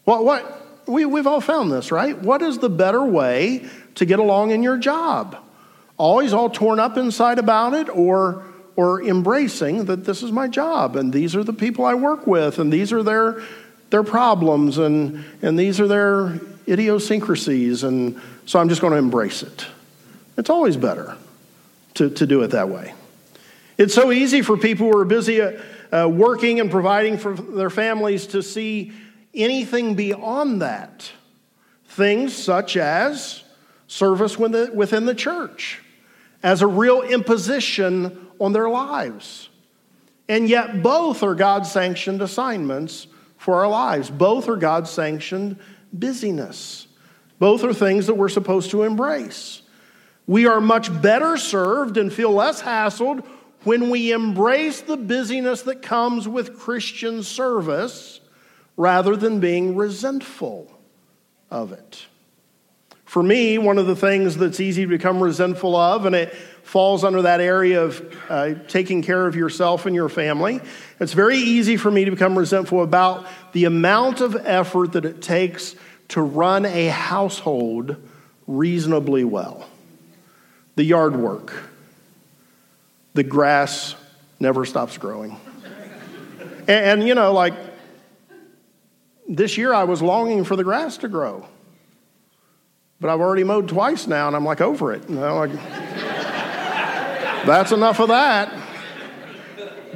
What, 0.04 0.26
what, 0.26 0.86
we, 0.86 1.06
we've 1.06 1.26
all 1.26 1.40
found 1.40 1.72
this, 1.72 1.90
right? 1.90 2.16
What 2.16 2.42
is 2.42 2.58
the 2.58 2.68
better 2.68 3.02
way 3.02 3.66
to 3.94 4.04
get 4.04 4.18
along 4.18 4.50
in 4.50 4.62
your 4.62 4.76
job? 4.76 5.36
Always 5.96 6.34
all 6.34 6.50
torn 6.50 6.78
up 6.78 6.98
inside 6.98 7.38
about 7.38 7.72
it 7.72 7.88
or, 7.88 8.44
or 8.76 9.02
embracing 9.02 9.86
that 9.86 10.04
this 10.04 10.22
is 10.22 10.30
my 10.30 10.46
job 10.46 10.94
and 10.94 11.10
these 11.10 11.34
are 11.34 11.42
the 11.42 11.54
people 11.54 11.86
I 11.86 11.94
work 11.94 12.26
with 12.26 12.58
and 12.58 12.70
these 12.70 12.92
are 12.92 13.02
their 13.02 13.42
their 13.90 14.02
problems 14.02 14.76
and, 14.76 15.24
and 15.40 15.58
these 15.58 15.80
are 15.80 15.88
their 15.88 16.38
idiosyncrasies, 16.66 17.84
and 17.84 18.20
so 18.44 18.58
I'm 18.58 18.68
just 18.68 18.80
going 18.80 18.92
to 18.92 18.98
embrace 18.98 19.42
it. 19.42 19.66
It's 20.38 20.50
always 20.50 20.76
better 20.76 21.16
to, 21.94 22.08
to 22.10 22.26
do 22.26 22.42
it 22.42 22.52
that 22.52 22.68
way. 22.68 22.94
It's 23.76 23.92
so 23.92 24.12
easy 24.12 24.40
for 24.40 24.56
people 24.56 24.90
who 24.90 24.96
are 24.96 25.04
busy 25.04 25.42
uh, 25.42 25.60
uh, 25.92 26.08
working 26.08 26.60
and 26.60 26.70
providing 26.70 27.18
for 27.18 27.34
their 27.34 27.70
families 27.70 28.28
to 28.28 28.42
see 28.42 28.92
anything 29.34 29.96
beyond 29.96 30.62
that. 30.62 31.10
Things 31.88 32.34
such 32.34 32.76
as 32.76 33.42
service 33.88 34.38
within 34.38 35.06
the 35.06 35.14
church 35.14 35.82
as 36.42 36.62
a 36.62 36.66
real 36.68 37.02
imposition 37.02 38.28
on 38.38 38.52
their 38.52 38.68
lives. 38.68 39.48
And 40.28 40.48
yet, 40.48 40.82
both 40.82 41.24
are 41.24 41.34
God 41.34 41.66
sanctioned 41.66 42.22
assignments 42.22 43.08
for 43.38 43.56
our 43.56 43.68
lives. 43.68 44.08
Both 44.08 44.48
are 44.48 44.56
God 44.56 44.86
sanctioned 44.86 45.58
busyness. 45.92 46.86
Both 47.40 47.64
are 47.64 47.74
things 47.74 48.06
that 48.06 48.14
we're 48.14 48.28
supposed 48.28 48.70
to 48.70 48.84
embrace. 48.84 49.62
We 50.28 50.46
are 50.46 50.60
much 50.60 51.02
better 51.02 51.38
served 51.38 51.96
and 51.96 52.12
feel 52.12 52.30
less 52.30 52.60
hassled 52.60 53.24
when 53.64 53.88
we 53.88 54.12
embrace 54.12 54.82
the 54.82 54.98
busyness 54.98 55.62
that 55.62 55.80
comes 55.80 56.28
with 56.28 56.58
Christian 56.58 57.22
service 57.22 58.20
rather 58.76 59.16
than 59.16 59.40
being 59.40 59.74
resentful 59.74 60.70
of 61.50 61.72
it. 61.72 62.06
For 63.06 63.22
me, 63.22 63.56
one 63.56 63.78
of 63.78 63.86
the 63.86 63.96
things 63.96 64.36
that's 64.36 64.60
easy 64.60 64.82
to 64.82 64.88
become 64.88 65.22
resentful 65.22 65.74
of, 65.74 66.04
and 66.04 66.14
it 66.14 66.34
falls 66.62 67.04
under 67.04 67.22
that 67.22 67.40
area 67.40 67.82
of 67.82 68.16
uh, 68.28 68.54
taking 68.68 69.00
care 69.00 69.26
of 69.26 69.34
yourself 69.34 69.86
and 69.86 69.94
your 69.94 70.10
family, 70.10 70.60
it's 71.00 71.14
very 71.14 71.38
easy 71.38 71.78
for 71.78 71.90
me 71.90 72.04
to 72.04 72.10
become 72.10 72.38
resentful 72.38 72.82
about 72.82 73.26
the 73.52 73.64
amount 73.64 74.20
of 74.20 74.36
effort 74.36 74.92
that 74.92 75.06
it 75.06 75.22
takes 75.22 75.74
to 76.08 76.20
run 76.20 76.66
a 76.66 76.88
household 76.88 77.96
reasonably 78.46 79.24
well. 79.24 79.66
The 80.78 80.84
yard 80.84 81.16
work, 81.16 81.52
the 83.14 83.24
grass 83.24 83.96
never 84.38 84.64
stops 84.64 84.96
growing. 84.96 85.36
and, 86.68 86.68
and 86.68 87.02
you 87.02 87.16
know, 87.16 87.32
like 87.32 87.54
this 89.28 89.58
year 89.58 89.74
I 89.74 89.82
was 89.82 90.00
longing 90.00 90.44
for 90.44 90.54
the 90.54 90.62
grass 90.62 90.98
to 90.98 91.08
grow. 91.08 91.48
But 93.00 93.10
I've 93.10 93.18
already 93.18 93.42
mowed 93.42 93.68
twice 93.68 94.06
now, 94.06 94.28
and 94.28 94.36
I'm 94.36 94.44
like 94.44 94.60
over 94.60 94.92
it. 94.92 95.02
You 95.08 95.16
know, 95.16 95.38
like, 95.38 95.52
that's 97.44 97.72
enough 97.72 97.98
of 97.98 98.10
that. 98.10 98.54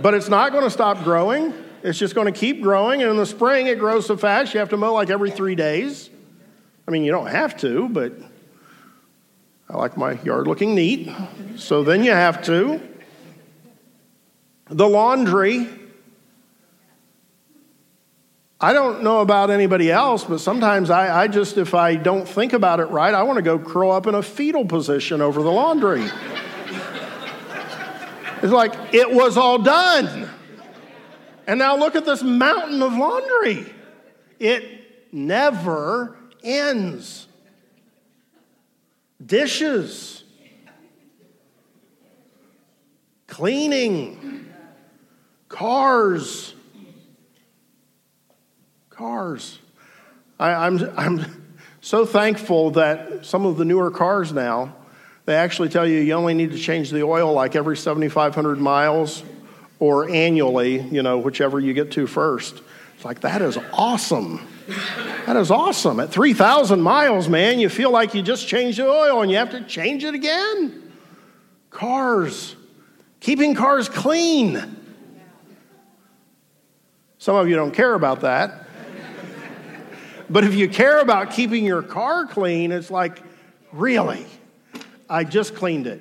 But 0.02 0.14
it's 0.14 0.28
not 0.28 0.50
going 0.50 0.64
to 0.64 0.70
stop 0.70 1.04
growing. 1.04 1.54
It's 1.84 1.96
just 1.96 2.16
going 2.16 2.26
to 2.26 2.36
keep 2.36 2.60
growing. 2.60 3.02
And 3.02 3.10
in 3.12 3.16
the 3.16 3.24
spring, 3.24 3.68
it 3.68 3.78
grows 3.78 4.06
so 4.06 4.16
fast, 4.16 4.52
you 4.52 4.58
have 4.58 4.70
to 4.70 4.76
mow 4.76 4.94
like 4.94 5.10
every 5.10 5.30
three 5.30 5.54
days. 5.54 6.10
I 6.88 6.90
mean, 6.90 7.04
you 7.04 7.12
don't 7.12 7.28
have 7.28 7.56
to, 7.58 7.88
but 7.88 8.31
I 9.72 9.76
like 9.76 9.96
my 9.96 10.20
yard 10.20 10.46
looking 10.46 10.74
neat. 10.74 11.10
So 11.56 11.82
then 11.82 12.04
you 12.04 12.10
have 12.10 12.42
to. 12.44 12.78
The 14.68 14.86
laundry, 14.86 15.66
I 18.60 18.74
don't 18.74 19.02
know 19.02 19.22
about 19.22 19.48
anybody 19.48 19.90
else, 19.90 20.24
but 20.24 20.40
sometimes 20.40 20.90
I, 20.90 21.22
I, 21.22 21.28
just, 21.28 21.56
if 21.56 21.72
I 21.74 21.94
don't 21.96 22.28
think 22.28 22.52
about 22.52 22.80
it 22.80 22.86
right, 22.86 23.14
I 23.14 23.22
want 23.22 23.36
to 23.36 23.42
go 23.42 23.58
curl 23.58 23.90
up 23.90 24.06
in 24.06 24.14
a 24.14 24.22
fetal 24.22 24.66
position 24.66 25.22
over 25.22 25.42
the 25.42 25.50
laundry. 25.50 26.04
it's 28.42 28.52
like, 28.52 28.74
it 28.92 29.10
was 29.10 29.38
all 29.38 29.56
done. 29.58 30.28
And 31.46 31.58
now 31.58 31.78
look 31.78 31.96
at 31.96 32.04
this 32.04 32.22
mountain 32.22 32.82
of 32.82 32.92
laundry. 32.92 33.72
It 34.38 35.12
never 35.12 36.18
ends. 36.44 37.26
Dishes, 39.24 40.24
cleaning, 43.26 44.52
cars 45.48 46.54
cars. 49.02 49.58
I, 50.38 50.66
am 50.66 50.78
I'm, 50.78 51.20
I'm 51.20 51.54
so 51.80 52.06
thankful 52.06 52.70
that 52.72 53.26
some 53.26 53.44
of 53.46 53.56
the 53.56 53.64
newer 53.64 53.90
cars 53.90 54.32
now, 54.32 54.76
they 55.24 55.34
actually 55.34 55.70
tell 55.70 55.84
you 55.84 55.98
you 55.98 56.12
only 56.12 56.34
need 56.34 56.52
to 56.52 56.58
change 56.58 56.90
the 56.90 57.02
oil 57.02 57.32
like 57.32 57.56
every 57.56 57.76
7,500 57.76 58.60
miles 58.60 59.24
or 59.80 60.08
annually, 60.08 60.80
you 60.82 61.02
know, 61.02 61.18
whichever 61.18 61.58
you 61.58 61.74
get 61.74 61.90
to 61.92 62.06
first. 62.06 62.60
It's 62.94 63.04
like, 63.04 63.22
that 63.22 63.42
is 63.42 63.58
awesome. 63.72 64.46
That 65.26 65.36
is 65.36 65.50
awesome. 65.50 66.00
At 66.00 66.10
3,000 66.10 66.80
miles, 66.80 67.28
man, 67.28 67.58
you 67.58 67.68
feel 67.68 67.90
like 67.90 68.14
you 68.14 68.22
just 68.22 68.46
changed 68.48 68.78
the 68.78 68.88
oil 68.88 69.22
and 69.22 69.30
you 69.30 69.36
have 69.36 69.50
to 69.50 69.62
change 69.64 70.04
it 70.04 70.14
again. 70.14 70.92
Cars, 71.70 72.56
keeping 73.20 73.54
cars 73.54 73.88
clean. 73.88 74.76
Some 77.18 77.36
of 77.36 77.48
you 77.48 77.54
don't 77.54 77.72
care 77.72 77.94
about 77.94 78.22
that. 78.22 78.66
But 80.28 80.44
if 80.44 80.54
you 80.54 80.68
care 80.68 81.00
about 81.00 81.30
keeping 81.30 81.64
your 81.64 81.82
car 81.82 82.26
clean, 82.26 82.72
it's 82.72 82.90
like, 82.90 83.22
really? 83.72 84.26
I 85.08 85.24
just 85.24 85.54
cleaned 85.54 85.86
it. 85.86 86.00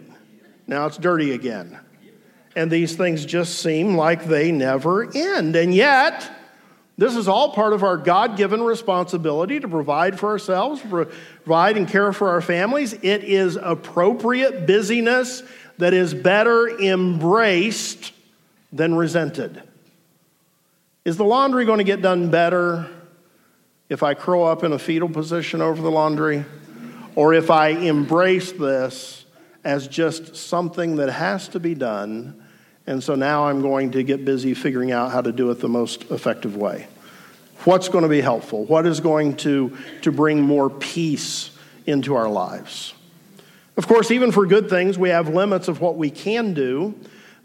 Now 0.68 0.86
it's 0.86 0.98
dirty 0.98 1.34
again. 1.34 1.78
And 2.56 2.72
these 2.72 2.96
things 2.96 3.26
just 3.26 3.60
seem 3.60 3.96
like 3.96 4.26
they 4.26 4.52
never 4.52 5.16
end. 5.16 5.56
And 5.56 5.74
yet, 5.74 6.30
this 7.02 7.16
is 7.16 7.28
all 7.28 7.52
part 7.52 7.74
of 7.74 7.82
our 7.82 7.98
God 7.98 8.38
given 8.38 8.62
responsibility 8.62 9.60
to 9.60 9.68
provide 9.68 10.20
for 10.20 10.30
ourselves, 10.30 10.82
provide 10.82 11.76
and 11.76 11.88
care 11.88 12.14
for 12.14 12.30
our 12.30 12.42
families. 12.42 12.94
It 12.94 13.24
is 13.24 13.56
appropriate 13.56 14.68
busyness 14.68 15.42
that 15.80 15.96
is 15.96 16.14
better 16.14 16.70
embraced 16.70 18.14
than 18.72 18.94
resented. 18.94 19.64
Is 21.04 21.18
the 21.18 21.26
laundry 21.26 21.66
going 21.66 21.80
to 21.80 21.84
get 21.84 22.04
done 22.04 22.30
better 22.30 22.88
if 23.90 24.04
I 24.04 24.14
curl 24.14 24.44
up 24.44 24.64
in 24.64 24.72
a 24.72 24.78
fetal 24.78 25.10
position 25.10 25.60
over 25.60 25.82
the 25.82 25.90
laundry, 25.90 26.46
or 27.16 27.34
if 27.34 27.50
I 27.50 27.70
embrace 27.70 28.52
this 28.52 29.26
as 29.64 29.88
just 29.88 30.36
something 30.36 30.98
that 30.98 31.10
has 31.10 31.48
to 31.48 31.60
be 31.60 31.74
done, 31.74 32.41
and 32.88 33.04
so 33.04 33.16
now 33.16 33.48
I'm 33.48 33.62
going 33.62 33.92
to 33.92 34.04
get 34.04 34.26
busy 34.26 34.54
figuring 34.54 34.92
out 34.92 35.12
how 35.12 35.22
to 35.22 35.32
do 35.32 35.52
it 35.52 35.60
the 35.60 35.70
most 35.70 36.10
effective 36.12 36.56
way. 36.56 36.88
What's 37.64 37.90
going 37.90 38.04
to 38.04 38.10
be 38.10 38.22
helpful? 38.22 38.66
What 38.66 38.88
is 38.88 39.00
going 39.00 39.38
to, 39.38 39.78
to 40.02 40.12
bring 40.12 40.42
more 40.42 40.70
peace 40.70 41.52
into 41.86 42.16
our 42.16 42.28
lives? 42.28 42.94
Of 43.78 43.88
course, 43.88 44.12
even 44.12 44.32
for 44.32 44.46
good 44.46 44.70
things, 44.70 44.98
we 44.98 45.10
have 45.10 45.30
limits 45.30 45.68
of 45.68 45.80
what 45.80 45.96
we 45.96 46.10
can 46.10 46.54
do. 46.54 46.96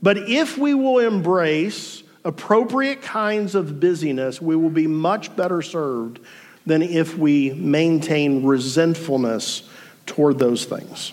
But 0.03 0.17
if 0.17 0.57
we 0.57 0.75
will 0.75 0.99
embrace 0.99 2.03
appropriate 2.25 3.03
kinds 3.03 3.55
of 3.55 3.79
busyness, 3.79 4.41
we 4.41 4.57
will 4.57 4.71
be 4.71 4.87
much 4.87 5.35
better 5.37 5.63
served 5.63 6.19
than 6.65 6.83
if 6.83 7.17
we 7.17 7.53
maintain 7.53 8.45
resentfulness 8.45 9.69
toward 10.07 10.39
those 10.39 10.65
things. 10.65 11.13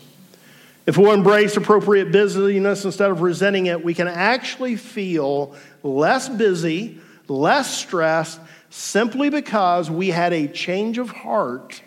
If 0.85 0.97
we'll 0.97 1.13
embrace 1.13 1.55
appropriate 1.55 2.11
busyness 2.11 2.83
instead 2.83 3.09
of 3.09 3.21
resenting 3.21 3.67
it, 3.67 3.83
we 3.83 3.93
can 3.93 4.07
actually 4.07 4.75
feel 4.75 5.55
less 5.81 6.27
busy, 6.27 6.99
less 7.27 7.73
stressed, 7.73 8.39
simply 8.69 9.29
because 9.29 9.89
we 9.89 10.09
had 10.09 10.33
a 10.33 10.47
change 10.47 10.97
of 10.97 11.09
heart, 11.09 11.81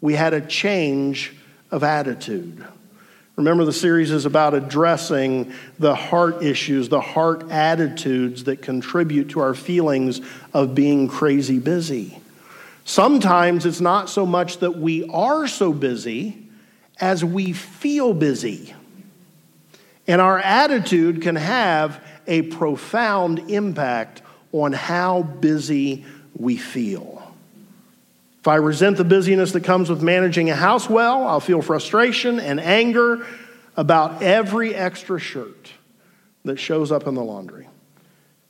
we 0.00 0.14
had 0.14 0.34
a 0.34 0.40
change 0.40 1.32
of 1.70 1.84
attitude. 1.84 2.64
Remember, 3.36 3.64
the 3.64 3.72
series 3.72 4.10
is 4.10 4.26
about 4.26 4.54
addressing 4.54 5.52
the 5.78 5.94
heart 5.94 6.42
issues, 6.42 6.88
the 6.88 7.00
heart 7.00 7.50
attitudes 7.50 8.44
that 8.44 8.62
contribute 8.62 9.30
to 9.30 9.40
our 9.40 9.54
feelings 9.54 10.20
of 10.52 10.74
being 10.74 11.08
crazy 11.08 11.58
busy. 11.58 12.18
Sometimes 12.84 13.66
it's 13.66 13.80
not 13.80 14.08
so 14.08 14.26
much 14.26 14.58
that 14.58 14.76
we 14.76 15.08
are 15.08 15.48
so 15.48 15.72
busy 15.72 16.43
as 17.00 17.24
we 17.24 17.52
feel 17.52 18.14
busy. 18.14 18.74
And 20.06 20.20
our 20.20 20.38
attitude 20.38 21.22
can 21.22 21.36
have 21.36 22.02
a 22.26 22.42
profound 22.42 23.50
impact 23.50 24.22
on 24.52 24.72
how 24.72 25.22
busy 25.22 26.04
we 26.36 26.56
feel. 26.56 27.22
If 28.40 28.48
I 28.48 28.56
resent 28.56 28.98
the 28.98 29.04
busyness 29.04 29.52
that 29.52 29.64
comes 29.64 29.88
with 29.88 30.02
managing 30.02 30.50
a 30.50 30.54
house 30.54 30.88
well, 30.88 31.26
I'll 31.26 31.40
feel 31.40 31.62
frustration 31.62 32.38
and 32.38 32.60
anger 32.60 33.26
about 33.76 34.22
every 34.22 34.74
extra 34.74 35.18
shirt 35.18 35.72
that 36.44 36.58
shows 36.58 36.92
up 36.92 37.06
in 37.06 37.14
the 37.14 37.24
laundry. 37.24 37.68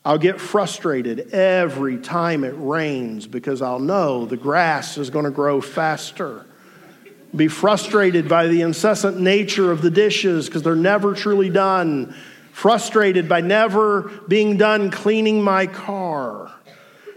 I'll 0.05 0.19
get 0.19 0.41
frustrated 0.41 1.33
every 1.33 1.97
time 1.97 2.45
it 2.45 2.55
rains 2.57 3.27
because 3.27 3.63
I'll 3.63 3.79
know 3.79 4.27
the 4.27 4.37
grass 4.37 4.99
is 4.99 5.09
going 5.11 5.25
to 5.25 5.31
grow 5.31 5.61
faster. 5.61 6.45
Be 7.35 7.49
frustrated 7.49 8.29
by 8.29 8.47
the 8.47 8.63
incessant 8.63 9.19
nature 9.19 9.73
of 9.73 9.83
the 9.83 9.91
dishes 9.91 10.47
because 10.47 10.63
they're 10.63 10.77
never 10.77 11.15
truly 11.15 11.51
done. 11.51 12.15
Frustrated 12.53 13.29
by 13.29 13.41
never 13.41 14.03
being 14.29 14.57
done 14.57 14.91
cleaning 14.91 15.43
my 15.43 15.67
car. 15.67 16.53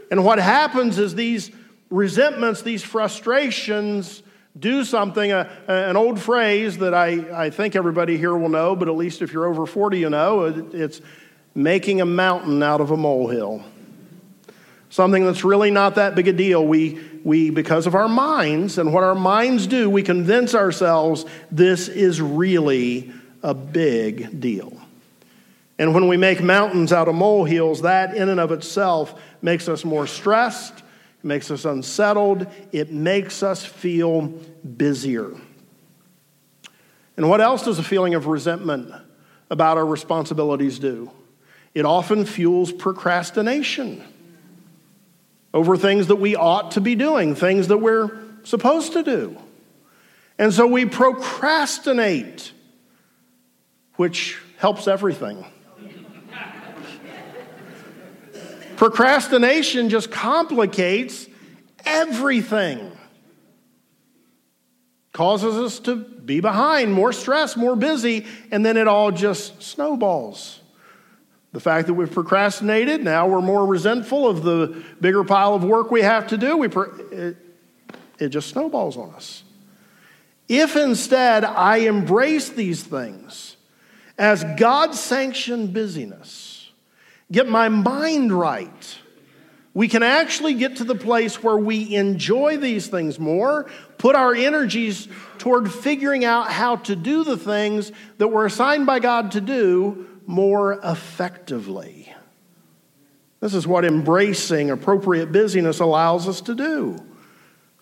And 0.10 0.26
what 0.26 0.40
happens 0.40 0.98
is 0.98 1.14
these 1.14 1.52
resentments, 1.90 2.64
these 2.64 2.84
frustrations, 2.84 4.24
do 4.58 4.84
something. 4.84 5.32
Uh, 5.32 5.50
an 5.68 5.96
old 5.96 6.20
phrase 6.20 6.80
that 6.80 6.94
I, 6.94 7.46
I 7.46 7.50
think 7.50 7.76
everybody 7.76 8.18
here 8.18 8.36
will 8.36 8.50
know, 8.50 8.76
but 8.76 8.88
at 8.88 8.96
least 8.96 9.22
if 9.22 9.32
you're 9.32 9.46
over 9.46 9.66
40, 9.66 10.00
you 10.00 10.10
know, 10.10 10.46
it's 10.74 11.02
making 11.54 12.02
a 12.02 12.06
mountain 12.06 12.64
out 12.64 12.82
of 12.82 12.92
a 12.92 12.98
molehill. 12.98 13.64
Something 14.90 15.26
that's 15.26 15.44
really 15.44 15.70
not 15.70 15.96
that 15.96 16.16
big 16.16 16.28
a 16.28 16.34
deal. 16.34 16.66
We, 16.66 17.00
we, 17.24 17.50
because 17.50 17.88
of 17.88 17.96
our 17.96 18.08
minds 18.08 18.78
and 18.78 18.94
what 18.94 19.04
our 19.04 19.16
minds 19.16 19.68
do, 19.68 19.90
we 19.90 20.02
convince 20.02 20.56
ourselves 20.56 21.26
this 21.52 21.90
is 21.90 22.22
really 22.22 23.12
a 23.44 23.54
big 23.54 24.40
deal. 24.40 24.78
And 25.78 25.94
when 25.94 26.08
we 26.08 26.18
make 26.18 26.42
mountains 26.42 26.92
out 26.92 27.08
of 27.08 27.16
molehills, 27.16 27.82
that 27.82 28.16
in 28.16 28.30
and 28.30 28.40
of 28.40 28.52
itself 28.52 29.20
makes 29.42 29.68
us 29.68 29.84
more 29.84 30.08
stressed, 30.08 30.78
it 30.78 31.26
makes 31.26 31.52
us 31.52 31.66
unsettled, 31.66 32.48
it 32.72 32.92
makes 32.92 33.44
us 33.44 33.64
feel 33.66 34.22
busier. 34.78 35.32
And 37.18 37.30
what 37.30 37.42
else 37.42 37.66
does 37.66 37.78
a 37.78 37.84
feeling 37.84 38.16
of 38.16 38.28
resentment 38.28 38.92
about 39.50 39.78
our 39.78 39.86
responsibilities 39.86 40.80
do? 40.80 41.12
It 41.76 41.86
often 41.86 42.26
fuels 42.26 42.72
procrastination 42.72 44.04
over 45.58 45.76
things 45.76 46.06
that 46.06 46.18
we 46.18 46.36
ought 46.36 46.70
to 46.70 46.82
be 46.82 46.94
doing, 46.94 47.34
things 47.34 47.70
that 47.70 47.80
we're 47.80 48.16
supposed 48.44 48.94
to 48.94 49.02
do. 49.02 49.36
And 50.38 50.54
so 50.54 50.68
we 50.68 50.86
procrastinate, 50.86 52.52
which 53.96 54.38
helps 54.58 54.88
everything. 54.88 55.44
Procrastination 58.76 59.90
just 59.90 60.12
complicates 60.12 61.26
everything. 61.84 62.92
Causes 65.12 65.56
us 65.56 65.80
to 65.80 65.96
be 65.96 66.40
behind, 66.40 66.94
more 66.94 67.12
stress, 67.12 67.58
more 67.58 67.76
busy, 67.76 68.28
and 68.52 68.64
then 68.64 68.78
it 68.78 68.88
all 68.88 69.12
just 69.12 69.64
snowballs. 69.64 70.57
The 71.54 71.60
fact 71.60 71.88
that 71.88 71.94
we've 71.94 72.12
procrastinated, 72.12 73.04
now 73.04 73.28
we're 73.28 73.42
more 73.42 73.66
resentful 73.66 74.28
of 74.28 74.44
the 74.44 74.84
bigger 75.00 75.24
pile 75.24 75.56
of 75.56 75.64
work 75.64 75.92
we 75.92 76.02
have 76.02 76.28
to 76.28 76.38
do, 76.38 76.58
we 76.58 76.68
it, 77.12 77.38
it 78.20 78.30
just 78.30 78.50
snowballs 78.50 78.98
on 78.98 79.12
us. 79.12 79.44
If 80.50 80.76
instead 80.76 81.44
I 81.44 81.78
embrace 81.78 82.50
these 82.50 82.84
things 82.84 83.58
as 84.18 84.44
God 84.58 84.96
sanctioned 84.96 85.74
busyness, 85.74 86.72
get 87.32 87.48
my 87.48 87.70
mind 87.70 88.32
right, 88.32 88.98
we 89.74 89.88
can 89.88 90.02
actually 90.02 90.56
get 90.56 90.78
to 90.78 90.84
the 90.84 90.96
place 90.96 91.44
where 91.44 91.58
we 91.58 91.96
enjoy 91.96 92.58
these 92.58 92.88
things 92.88 93.20
more, 93.20 93.70
put 94.00 94.16
our 94.16 94.34
energies 94.34 95.08
toward 95.38 95.72
figuring 95.72 96.26
out 96.26 96.50
how 96.50 96.78
to 96.78 96.96
do 96.96 97.24
the 97.24 97.38
things 97.38 97.92
that 98.18 98.30
we're 98.30 98.48
assigned 98.48 98.88
by 98.88 99.00
God 99.00 99.32
to 99.34 99.42
do 99.42 100.08
more 100.28 100.74
effectively. 100.84 102.14
This 103.40 103.54
is 103.54 103.66
what 103.66 103.86
embracing 103.86 104.70
appropriate 104.70 105.32
busyness 105.32 105.80
allows 105.80 106.28
us 106.28 106.42
to 106.42 106.54
do. 106.54 106.98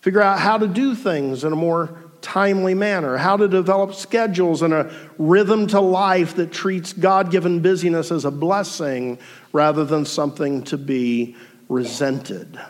Figure 0.00 0.22
out 0.22 0.38
how 0.38 0.56
to 0.56 0.68
do 0.68 0.94
things 0.94 1.44
in 1.44 1.52
a 1.52 1.56
more 1.56 1.98
timely 2.22 2.74
manner, 2.74 3.16
how 3.16 3.36
to 3.36 3.48
develop 3.48 3.94
schedules 3.94 4.62
and 4.62 4.72
a 4.72 4.94
rhythm 5.18 5.66
to 5.66 5.80
life 5.80 6.36
that 6.36 6.52
treats 6.52 6.92
God 6.92 7.30
given 7.30 7.60
busyness 7.60 8.12
as 8.12 8.24
a 8.24 8.30
blessing 8.30 9.18
rather 9.52 9.84
than 9.84 10.04
something 10.04 10.62
to 10.64 10.78
be 10.78 11.36
resented. 11.68 12.60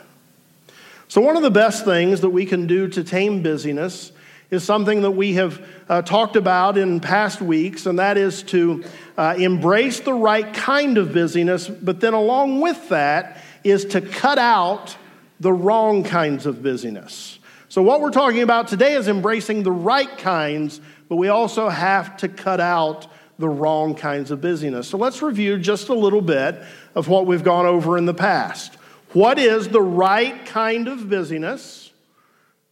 So, 1.09 1.21
one 1.21 1.37
of 1.37 1.43
the 1.43 1.51
best 1.51 1.85
things 1.85 2.23
that 2.23 2.31
we 2.31 2.47
can 2.47 2.67
do 2.67 2.89
to 2.89 3.05
tame 3.05 3.43
busyness 3.43 4.12
is 4.51 4.63
something 4.63 5.03
that 5.03 5.11
we 5.11 5.35
have 5.35 5.65
uh, 5.89 6.03
talked 6.03 6.37
about 6.37 6.79
in 6.79 7.01
past 7.01 7.41
weeks, 7.41 7.87
and 7.87 7.99
that 7.99 8.17
is 8.17 8.43
to 8.45 8.85
uh, 9.17 9.35
embrace 9.39 10.01
the 10.01 10.15
right 10.15 10.53
kind 10.55 10.99
of 10.99 11.13
busyness, 11.13 11.69
but 11.69 12.01
then 12.01 12.15
along 12.15 12.61
with 12.61 12.89
that 12.89 13.43
is 13.65 13.85
to 13.87 14.01
cut 14.01 14.39
out 14.39 14.97
the 15.41 15.53
wrong 15.53 16.05
kinds 16.05 16.47
of 16.47 16.63
busyness. 16.63 17.39
So, 17.69 17.83
what 17.83 18.01
we're 18.01 18.11
talking 18.11 18.43
about 18.43 18.69
today 18.69 18.95
is 18.95 19.09
embracing 19.09 19.63
the 19.63 19.73
right 19.73 20.17
kinds, 20.19 20.81
but 21.09 21.17
we 21.17 21.29
also 21.29 21.69
have 21.69 22.17
to 22.19 22.29
cut 22.29 22.61
out 22.61 23.09
the 23.39 23.49
wrong 23.49 23.95
kinds 23.95 24.31
of 24.31 24.41
busyness. 24.41 24.89
So, 24.89 24.97
let's 24.97 25.21
review 25.21 25.59
just 25.59 25.89
a 25.89 25.95
little 25.95 26.23
bit 26.23 26.63
of 26.95 27.09
what 27.09 27.27
we've 27.27 27.45
gone 27.45 27.67
over 27.67 27.99
in 27.99 28.07
the 28.07 28.15
past. 28.15 28.77
What 29.13 29.39
is 29.39 29.69
the 29.69 29.83
right 29.83 30.47
kind 30.47 30.89
of 30.89 31.09
busyness? 31.11 31.91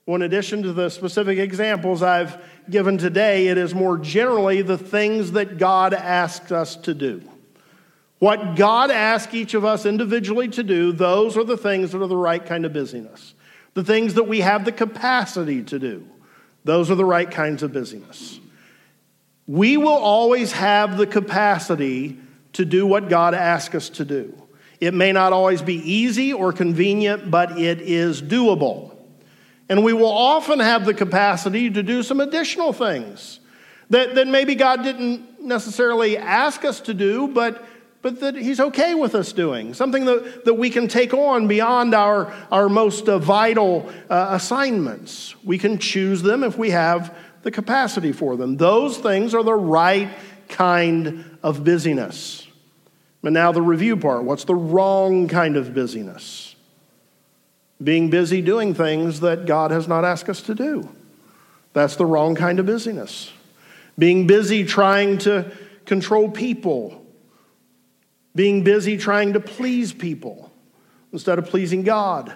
Well, 0.07 0.17
in 0.17 0.23
addition 0.23 0.63
to 0.65 0.73
the 0.73 0.91
specific 0.91 1.39
examples 1.39 2.03
I've 2.03 2.43
given 2.69 2.99
today, 2.99 3.49
it 3.49 3.57
is 3.57 3.75
more 3.75 3.97
generally 3.97 4.61
the 4.61 4.77
things 4.77 5.33
that 5.33 5.57
God 5.57 5.95
asks 5.95 6.53
us 6.53 6.77
to 6.77 6.93
do. 6.93 7.23
What 8.19 8.55
God 8.55 8.91
asks 8.91 9.35
each 9.35 9.55
of 9.55 9.65
us 9.65 9.87
individually 9.87 10.49
to 10.49 10.63
do, 10.63 10.93
those 10.93 11.37
are 11.37 11.45
the 11.45 11.57
things 11.57 11.93
that 11.93 12.03
are 12.03 12.07
the 12.07 12.17
right 12.17 12.45
kind 12.45 12.67
of 12.67 12.73
busyness. 12.73 13.35
The 13.73 13.85
things 13.85 14.15
that 14.15 14.25
we 14.25 14.41
have 14.41 14.65
the 14.65 14.73
capacity 14.73 15.63
to 15.65 15.79
do, 15.79 16.07
those 16.65 16.91
are 16.91 16.95
the 16.95 17.05
right 17.05 17.31
kinds 17.31 17.63
of 17.63 17.73
busyness. 17.73 18.41
We 19.47 19.77
will 19.77 19.89
always 19.89 20.53
have 20.53 20.97
the 20.97 21.07
capacity 21.07 22.19
to 22.55 22.65
do 22.65 22.87
what 22.87 23.09
God 23.09 23.35
asks 23.35 23.75
us 23.75 23.89
to 23.91 24.05
do. 24.05 24.41
It 24.81 24.95
may 24.95 25.13
not 25.13 25.33
always 25.33 25.61
be 25.61 25.77
easy 25.77 26.33
or 26.33 26.53
convenient, 26.53 27.31
but 27.31 27.59
it 27.59 27.81
is 27.81 28.23
doable. 28.23 28.94
And 29.69 29.83
we 29.83 29.93
will 29.93 30.07
often 30.07 30.61
have 30.61 30.85
the 30.85 30.95
capacity 30.95 31.71
to 31.71 31.83
do 31.83 32.03
some 32.03 32.21
additional 32.21 32.73
things 32.73 33.41
that, 33.91 34.15
that 34.15 34.27
maybe 34.27 34.55
God 34.55 34.83
didn't 34.83 35.43
necessarily 35.43 36.17
ask 36.19 36.65
us 36.65 36.81
to 36.83 36.95
do, 36.95 37.29
but, 37.29 37.65
but 38.03 38.21
that 38.21 38.35
He's 38.35 38.61
okay 38.61 38.95
with 38.95 39.15
us 39.15 39.33
doing. 39.33 39.75
Something 39.75 40.05
that, 40.05 40.45
that 40.45 40.55
we 40.55 40.71
can 40.71 40.89
take 40.89 41.15
on 41.15 41.49
beyond 41.49 41.95
our, 41.95 42.33
our 42.51 42.69
most 42.69 43.09
uh, 43.09 43.19
vital 43.19 43.91
uh, 44.11 44.29
assignments. 44.31 45.35
We 45.45 45.59
can 45.59 45.79
choose 45.79 46.23
them 46.23 46.45
if 46.45 46.59
we 46.59 46.71
have 46.71 47.17
the 47.43 47.51
capacity 47.51 48.13
for 48.13 48.37
them. 48.37 48.57
Those 48.57 48.99
things 48.99 49.35
are 49.35 49.43
the 49.43 49.55
right 49.55 50.09
kind 50.49 51.39
of 51.43 51.65
busyness. 51.65 52.47
But 53.23 53.33
now 53.33 53.53
the 53.53 53.63
review 53.63 53.97
part 53.97 54.25
what's 54.25 54.45
the 54.45 54.55
wrong 54.55 55.29
kind 55.29 55.57
of 55.57 55.73
busyness? 55.75 56.54
Being 57.83 58.11
busy 58.11 58.41
doing 58.41 58.75
things 58.75 59.21
that 59.21 59.47
God 59.47 59.71
has 59.71 59.89
not 59.89 60.05
asked 60.05 60.29
us 60.29 60.43
to 60.43 60.55
do. 60.55 60.89
That's 61.73 61.97
the 61.97 62.07
wrong 62.07 62.35
kind 62.35 62.61
of 62.61 62.67
busyness. 62.67 63.33
Being 63.99 64.27
busy 64.27 64.65
trying 64.65 65.19
to 65.19 65.53
control 65.85 66.31
people. 66.31 67.05
Being 68.35 68.65
busy 68.65 68.97
trying 68.97 69.35
to 69.35 69.41
please 69.41 69.93
people 69.93 70.53
instead 71.13 71.39
of 71.39 71.47
pleasing 71.47 71.83
God. 71.83 72.35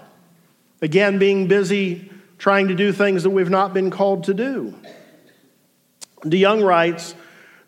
Again, 0.83 1.19
being 1.19 1.49
busy 1.49 2.11
trying 2.39 2.69
to 2.69 2.75
do 2.75 2.93
things 2.93 3.25
that 3.25 3.31
we've 3.31 3.51
not 3.51 3.75
been 3.75 3.91
called 3.91 4.25
to 4.25 4.35
do. 4.35 4.75
DeYoung 6.23 6.65
writes 6.65 7.15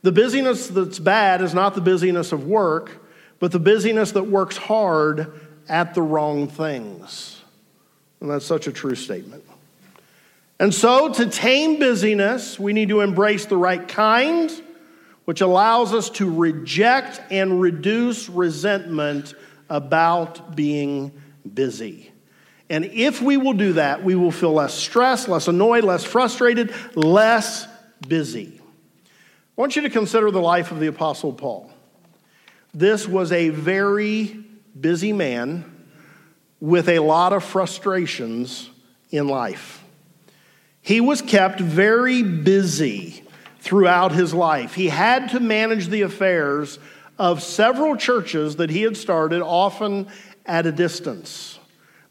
The 0.02 0.12
busyness 0.12 0.68
that's 0.68 0.98
bad 0.98 1.42
is 1.42 1.54
not 1.54 1.74
the 1.74 1.80
busyness 1.80 2.32
of 2.32 2.46
work, 2.46 3.04
but 3.38 3.52
the 3.52 3.58
busyness 3.58 4.12
that 4.12 4.24
works 4.24 4.56
hard 4.56 5.32
at 5.68 5.94
the 5.94 6.02
wrong 6.02 6.48
things. 6.48 7.39
And 8.20 8.30
that's 8.30 8.44
such 8.44 8.66
a 8.66 8.72
true 8.72 8.94
statement. 8.94 9.44
And 10.58 10.74
so, 10.74 11.10
to 11.14 11.26
tame 11.26 11.78
busyness, 11.78 12.60
we 12.60 12.74
need 12.74 12.90
to 12.90 13.00
embrace 13.00 13.46
the 13.46 13.56
right 13.56 13.86
kind, 13.86 14.50
which 15.24 15.40
allows 15.40 15.94
us 15.94 16.10
to 16.10 16.30
reject 16.30 17.20
and 17.30 17.62
reduce 17.62 18.28
resentment 18.28 19.34
about 19.70 20.54
being 20.54 21.12
busy. 21.54 22.12
And 22.68 22.84
if 22.84 23.22
we 23.22 23.38
will 23.38 23.54
do 23.54 23.72
that, 23.74 24.04
we 24.04 24.14
will 24.14 24.30
feel 24.30 24.52
less 24.52 24.74
stressed, 24.74 25.28
less 25.28 25.48
annoyed, 25.48 25.82
less 25.82 26.04
frustrated, 26.04 26.74
less 26.94 27.66
busy. 28.06 28.60
I 28.62 29.60
want 29.60 29.76
you 29.76 29.82
to 29.82 29.90
consider 29.90 30.30
the 30.30 30.42
life 30.42 30.70
of 30.72 30.78
the 30.78 30.86
Apostle 30.88 31.32
Paul. 31.32 31.72
This 32.74 33.08
was 33.08 33.32
a 33.32 33.48
very 33.48 34.44
busy 34.78 35.12
man 35.12 35.69
with 36.60 36.88
a 36.88 36.98
lot 36.98 37.32
of 37.32 37.42
frustrations 37.42 38.70
in 39.10 39.26
life. 39.28 39.82
He 40.82 41.00
was 41.00 41.22
kept 41.22 41.60
very 41.60 42.22
busy 42.22 43.22
throughout 43.60 44.12
his 44.12 44.32
life. 44.32 44.74
He 44.74 44.88
had 44.88 45.30
to 45.30 45.40
manage 45.40 45.88
the 45.88 46.02
affairs 46.02 46.78
of 47.18 47.42
several 47.42 47.96
churches 47.96 48.56
that 48.56 48.70
he 48.70 48.82
had 48.82 48.96
started, 48.96 49.42
often 49.42 50.08
at 50.46 50.66
a 50.66 50.72
distance. 50.72 51.58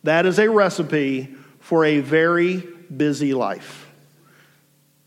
That 0.03 0.25
is 0.25 0.39
a 0.39 0.49
recipe 0.49 1.35
for 1.59 1.83
a 1.83 1.99
very 1.99 2.57
busy 2.95 3.33
life. 3.33 3.88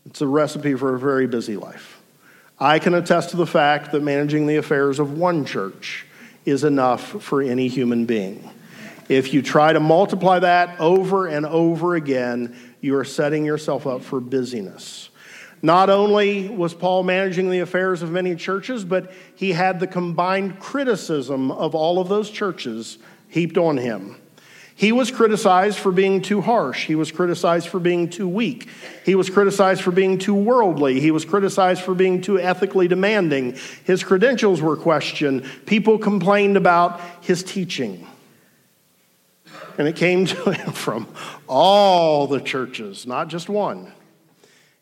It's 0.05 0.21
a 0.21 0.27
recipe 0.27 0.75
for 0.75 0.93
a 0.93 0.99
very 0.99 1.27
busy 1.27 1.55
life. 1.55 2.01
I 2.59 2.79
can 2.79 2.93
attest 2.93 3.31
to 3.31 3.37
the 3.37 3.47
fact 3.47 3.91
that 3.91 4.03
managing 4.03 4.45
the 4.45 4.57
affairs 4.57 4.99
of 4.99 5.17
one 5.17 5.45
church 5.45 6.05
is 6.45 6.63
enough 6.63 7.01
for 7.23 7.41
any 7.41 7.67
human 7.67 8.05
being. 8.05 8.49
If 9.09 9.33
you 9.33 9.41
try 9.41 9.73
to 9.73 9.79
multiply 9.79 10.39
that 10.39 10.79
over 10.79 11.27
and 11.27 11.45
over 11.45 11.95
again, 11.95 12.55
you 12.81 12.95
are 12.97 13.03
setting 13.03 13.45
yourself 13.45 13.85
up 13.87 14.01
for 14.01 14.19
busyness. 14.19 15.09
Not 15.61 15.89
only 15.89 16.49
was 16.49 16.73
Paul 16.73 17.03
managing 17.03 17.49
the 17.49 17.59
affairs 17.59 18.01
of 18.01 18.11
many 18.11 18.35
churches, 18.35 18.83
but 18.83 19.13
he 19.35 19.53
had 19.53 19.79
the 19.79 19.87
combined 19.87 20.59
criticism 20.59 21.51
of 21.51 21.73
all 21.73 21.99
of 21.99 22.09
those 22.09 22.29
churches 22.29 22.97
heaped 23.29 23.57
on 23.57 23.77
him. 23.77 24.17
He 24.75 24.91
was 24.91 25.11
criticized 25.11 25.77
for 25.77 25.91
being 25.91 26.21
too 26.21 26.41
harsh. 26.41 26.85
He 26.85 26.95
was 26.95 27.11
criticized 27.11 27.67
for 27.67 27.79
being 27.79 28.09
too 28.09 28.27
weak. 28.27 28.67
He 29.05 29.15
was 29.15 29.29
criticized 29.29 29.81
for 29.81 29.91
being 29.91 30.17
too 30.17 30.33
worldly. 30.33 30.99
He 30.99 31.11
was 31.11 31.25
criticized 31.25 31.83
for 31.83 31.93
being 31.93 32.21
too 32.21 32.39
ethically 32.39 32.87
demanding. 32.87 33.55
His 33.83 34.03
credentials 34.03 34.61
were 34.61 34.75
questioned. 34.75 35.45
People 35.65 35.99
complained 35.99 36.57
about 36.57 36.99
his 37.21 37.43
teaching. 37.43 38.07
And 39.77 39.87
it 39.87 39.95
came 39.95 40.25
to 40.27 40.51
him 40.51 40.71
from 40.71 41.07
all 41.47 42.27
the 42.27 42.41
churches, 42.41 43.05
not 43.05 43.27
just 43.27 43.49
one. 43.49 43.91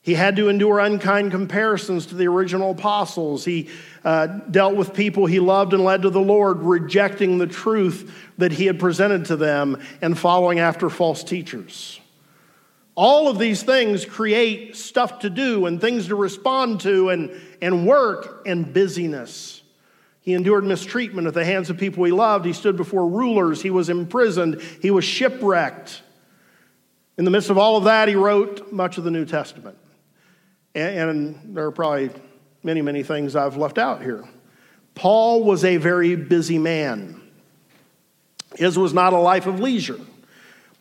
He 0.04 0.16
had 0.16 0.36
to 0.38 0.50
endure 0.50 0.80
unkind 0.80 1.30
comparisons 1.30 2.08
to 2.08 2.16
the 2.16 2.28
original 2.28 2.72
apostles. 2.72 3.46
He 3.46 3.70
uh, 4.04 4.26
dealt 4.26 4.76
with 4.76 4.96
people 4.96 5.28
he 5.28 5.40
loved 5.40 5.74
and 5.74 5.84
led 5.84 6.02
to 6.02 6.10
the 6.10 6.20
Lord, 6.20 6.60
rejecting 6.62 7.38
the 7.38 7.46
truth 7.46 8.12
that 8.40 8.52
he 8.52 8.66
had 8.66 8.80
presented 8.80 9.26
to 9.26 9.36
them 9.36 9.80
and 10.02 10.18
following 10.18 10.58
after 10.58 10.90
false 10.90 11.24
teachers. 11.24 12.00
All 12.96 13.28
of 13.28 13.38
these 13.38 13.62
things 13.62 14.04
create 14.04 14.76
stuff 14.76 15.20
to 15.20 15.30
do 15.30 15.68
and 15.68 15.80
things 15.80 16.08
to 16.08 16.16
respond 16.16 16.82
to 16.82 17.10
and, 17.10 17.40
and 17.62 17.86
work 17.86 18.42
and 18.48 18.74
busyness. 18.74 19.61
He 20.22 20.34
endured 20.34 20.64
mistreatment 20.64 21.28
at 21.28 21.34
the 21.34 21.44
hands 21.44 21.70
of 21.70 21.78
people 21.78 22.04
he 22.04 22.12
loved. 22.12 22.46
He 22.46 22.54
stood 22.54 22.78
before 22.78 23.08
rulers. 23.08 23.62
He 23.62 23.72
was 23.72 23.90
imprisoned. 23.90 24.62
He 24.82 24.92
was 24.92 25.04
shipwrecked. 25.04 26.04
In 27.18 27.26
the 27.26 27.32
midst 27.32 27.50
of 27.50 27.58
all 27.58 27.76
of 27.76 27.86
that, 27.86 28.08
he 28.08 28.16
wrote 28.16 28.72
much 28.72 28.98
of 28.98 29.04
the 29.04 29.12
New 29.12 29.26
Testament. 29.26 29.78
And, 30.74 31.56
there 31.56 31.66
are 31.66 31.72
probably 31.72 32.12
many, 32.64 32.82
many 32.82 33.04
things 33.04 33.36
I've 33.36 33.58
left 33.58 33.78
out 33.78 34.02
here. 34.02 34.24
Paul 34.96 35.44
was 35.44 35.66
a 35.66 35.78
very 35.78 36.16
busy 36.16 36.60
man. 36.60 37.20
His 38.56 38.78
was 38.78 38.94
not 38.94 39.14
a 39.14 39.18
life 39.18 39.48
of 39.48 39.60
leisure, 39.60 40.00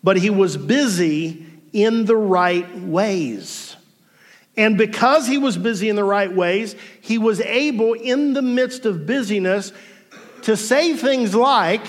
but 0.03 0.16
he 0.16 0.31
was 0.31 0.57
busy 0.57 1.46
in 1.72 2.05
the 2.05 2.16
right 2.16 2.79
ways. 2.79 3.76
And 4.56 4.76
because 4.76 5.26
he 5.26 5.38
was 5.38 5.56
busy 5.56 5.88
in 5.88 5.96
the 5.96 6.04
right 6.04 6.32
ways, 6.32 6.74
he 7.00 7.18
was 7.18 7.40
able, 7.40 7.94
in 7.94 8.32
the 8.32 8.42
midst 8.42 8.84
of 8.84 9.06
busyness, 9.06 9.72
to 10.42 10.56
say 10.56 10.94
things 10.94 11.34
like 11.34 11.86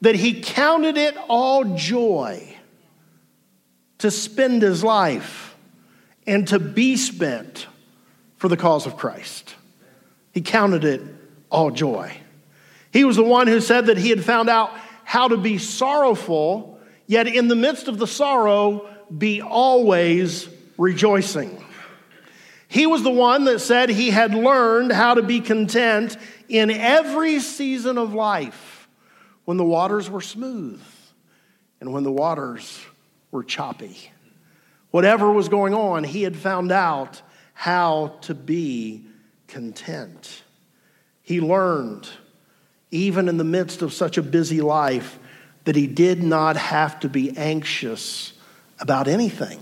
that 0.00 0.14
he 0.14 0.42
counted 0.42 0.96
it 0.96 1.16
all 1.28 1.64
joy 1.76 2.56
to 3.98 4.10
spend 4.10 4.60
his 4.60 4.84
life 4.84 5.56
and 6.26 6.48
to 6.48 6.58
be 6.58 6.96
spent 6.96 7.66
for 8.36 8.48
the 8.48 8.56
cause 8.56 8.86
of 8.86 8.96
Christ. 8.96 9.54
He 10.32 10.42
counted 10.42 10.84
it 10.84 11.00
all 11.48 11.70
joy. 11.70 12.14
He 12.92 13.04
was 13.04 13.16
the 13.16 13.24
one 13.24 13.46
who 13.46 13.60
said 13.60 13.86
that 13.86 13.96
he 13.96 14.10
had 14.10 14.22
found 14.22 14.50
out 14.50 14.70
how 15.04 15.28
to 15.28 15.36
be 15.36 15.56
sorrowful, 15.56 16.78
yet 17.06 17.26
in 17.26 17.48
the 17.48 17.54
midst 17.54 17.88
of 17.88 17.98
the 17.98 18.06
sorrow, 18.06 18.88
be 19.16 19.40
always 19.40 20.48
rejoicing. 20.76 21.63
He 22.74 22.86
was 22.86 23.04
the 23.04 23.10
one 23.10 23.44
that 23.44 23.60
said 23.60 23.88
he 23.88 24.10
had 24.10 24.34
learned 24.34 24.90
how 24.90 25.14
to 25.14 25.22
be 25.22 25.40
content 25.40 26.16
in 26.48 26.72
every 26.72 27.38
season 27.38 27.98
of 27.98 28.14
life 28.14 28.88
when 29.44 29.58
the 29.58 29.64
waters 29.64 30.10
were 30.10 30.20
smooth 30.20 30.82
and 31.80 31.92
when 31.92 32.02
the 32.02 32.10
waters 32.10 32.84
were 33.30 33.44
choppy. 33.44 34.10
Whatever 34.90 35.30
was 35.30 35.48
going 35.48 35.72
on, 35.72 36.02
he 36.02 36.24
had 36.24 36.34
found 36.34 36.72
out 36.72 37.22
how 37.52 38.18
to 38.22 38.34
be 38.34 39.04
content. 39.46 40.42
He 41.22 41.40
learned, 41.40 42.08
even 42.90 43.28
in 43.28 43.36
the 43.36 43.44
midst 43.44 43.82
of 43.82 43.92
such 43.92 44.18
a 44.18 44.22
busy 44.22 44.60
life, 44.60 45.20
that 45.62 45.76
he 45.76 45.86
did 45.86 46.24
not 46.24 46.56
have 46.56 46.98
to 47.00 47.08
be 47.08 47.38
anxious 47.38 48.32
about 48.80 49.06
anything. 49.06 49.60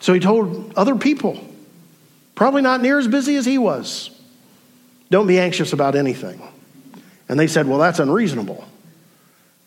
So 0.00 0.12
he 0.12 0.20
told 0.20 0.74
other 0.76 0.96
people, 0.96 1.42
probably 2.34 2.62
not 2.62 2.82
near 2.82 2.98
as 2.98 3.08
busy 3.08 3.36
as 3.36 3.46
he 3.46 3.58
was, 3.58 4.10
don't 5.10 5.26
be 5.26 5.38
anxious 5.38 5.72
about 5.72 5.94
anything. 5.94 6.40
And 7.28 7.38
they 7.38 7.46
said, 7.46 7.66
well, 7.66 7.78
that's 7.78 7.98
unreasonable. 7.98 8.64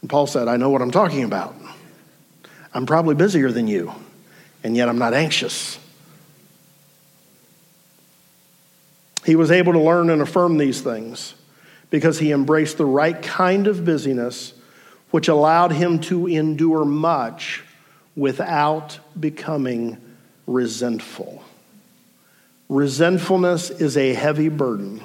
And 0.01 0.09
Paul 0.09 0.27
said, 0.27 0.47
I 0.47 0.57
know 0.57 0.69
what 0.69 0.81
I'm 0.81 0.91
talking 0.91 1.23
about. 1.23 1.55
I'm 2.73 2.85
probably 2.85 3.15
busier 3.15 3.51
than 3.51 3.67
you, 3.67 3.91
and 4.63 4.75
yet 4.75 4.87
I'm 4.87 4.99
not 4.99 5.13
anxious. 5.13 5.79
He 9.25 9.35
was 9.35 9.51
able 9.51 9.73
to 9.73 9.79
learn 9.79 10.09
and 10.09 10.21
affirm 10.21 10.57
these 10.57 10.81
things 10.81 11.33
because 11.89 12.19
he 12.19 12.31
embraced 12.31 12.77
the 12.77 12.85
right 12.85 13.21
kind 13.21 13.67
of 13.67 13.83
busyness, 13.83 14.53
which 15.11 15.27
allowed 15.27 15.71
him 15.71 15.99
to 15.99 16.27
endure 16.27 16.85
much 16.85 17.63
without 18.15 18.99
becoming 19.19 19.97
resentful. 20.49 21.43
Resentfulness 22.69 23.69
is 23.69 23.95
a 23.97 24.13
heavy 24.13 24.49
burden 24.49 25.01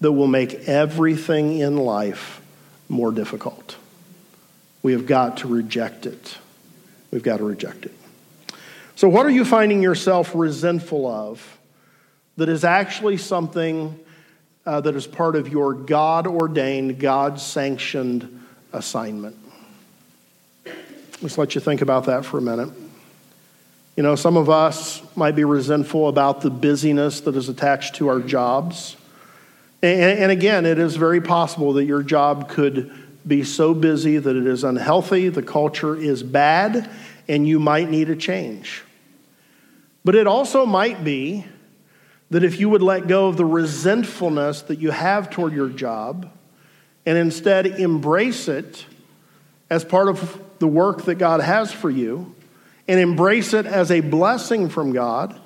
that 0.00 0.12
will 0.12 0.26
make 0.26 0.54
everything 0.68 1.58
in 1.58 1.76
life 1.76 2.40
more 2.88 3.12
difficult. 3.12 3.76
We 4.82 4.92
have 4.92 5.06
got 5.06 5.38
to 5.38 5.48
reject 5.48 6.06
it. 6.06 6.36
We've 7.10 7.22
got 7.22 7.38
to 7.38 7.44
reject 7.44 7.86
it. 7.86 7.94
So, 8.96 9.08
what 9.08 9.24
are 9.24 9.30
you 9.30 9.44
finding 9.44 9.82
yourself 9.82 10.32
resentful 10.34 11.06
of 11.06 11.58
that 12.36 12.48
is 12.48 12.64
actually 12.64 13.16
something 13.16 13.98
uh, 14.66 14.80
that 14.80 14.94
is 14.94 15.06
part 15.06 15.36
of 15.36 15.48
your 15.48 15.74
God 15.74 16.26
ordained, 16.26 16.98
God 16.98 17.40
sanctioned 17.40 18.44
assignment? 18.72 19.36
Let's 21.22 21.38
let 21.38 21.54
you 21.54 21.60
think 21.60 21.80
about 21.80 22.06
that 22.06 22.24
for 22.24 22.38
a 22.38 22.42
minute. 22.42 22.83
You 23.96 24.02
know, 24.02 24.16
some 24.16 24.36
of 24.36 24.50
us 24.50 25.02
might 25.14 25.36
be 25.36 25.44
resentful 25.44 26.08
about 26.08 26.40
the 26.40 26.50
busyness 26.50 27.20
that 27.20 27.36
is 27.36 27.48
attached 27.48 27.94
to 27.96 28.08
our 28.08 28.18
jobs. 28.18 28.96
And, 29.82 30.18
and 30.18 30.32
again, 30.32 30.66
it 30.66 30.80
is 30.80 30.96
very 30.96 31.20
possible 31.20 31.74
that 31.74 31.84
your 31.84 32.02
job 32.02 32.48
could 32.48 32.92
be 33.26 33.44
so 33.44 33.72
busy 33.72 34.18
that 34.18 34.36
it 34.36 34.46
is 34.46 34.64
unhealthy, 34.64 35.28
the 35.28 35.42
culture 35.42 35.96
is 35.96 36.22
bad, 36.22 36.90
and 37.28 37.46
you 37.46 37.60
might 37.60 37.88
need 37.88 38.10
a 38.10 38.16
change. 38.16 38.82
But 40.04 40.16
it 40.16 40.26
also 40.26 40.66
might 40.66 41.04
be 41.04 41.46
that 42.30 42.42
if 42.42 42.58
you 42.58 42.68
would 42.68 42.82
let 42.82 43.06
go 43.06 43.28
of 43.28 43.36
the 43.36 43.44
resentfulness 43.44 44.62
that 44.62 44.80
you 44.80 44.90
have 44.90 45.30
toward 45.30 45.52
your 45.52 45.68
job 45.68 46.30
and 47.06 47.16
instead 47.16 47.66
embrace 47.66 48.48
it 48.48 48.86
as 49.70 49.84
part 49.84 50.08
of 50.08 50.40
the 50.58 50.66
work 50.66 51.04
that 51.04 51.14
God 51.14 51.40
has 51.40 51.70
for 51.70 51.90
you 51.90 52.34
and 52.86 53.00
embrace 53.00 53.54
it 53.54 53.66
as 53.66 53.90
a 53.90 54.00
blessing 54.00 54.68
from 54.68 54.92
God, 54.92 55.38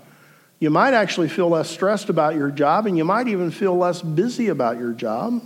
you 0.60 0.70
might 0.70 0.94
actually 0.94 1.28
feel 1.28 1.48
less 1.48 1.70
stressed 1.70 2.08
about 2.08 2.34
your 2.34 2.50
job 2.50 2.86
and 2.86 2.96
you 2.96 3.04
might 3.04 3.28
even 3.28 3.50
feel 3.50 3.76
less 3.76 4.02
busy 4.02 4.48
about 4.48 4.78
your 4.78 4.92
job. 4.92 5.40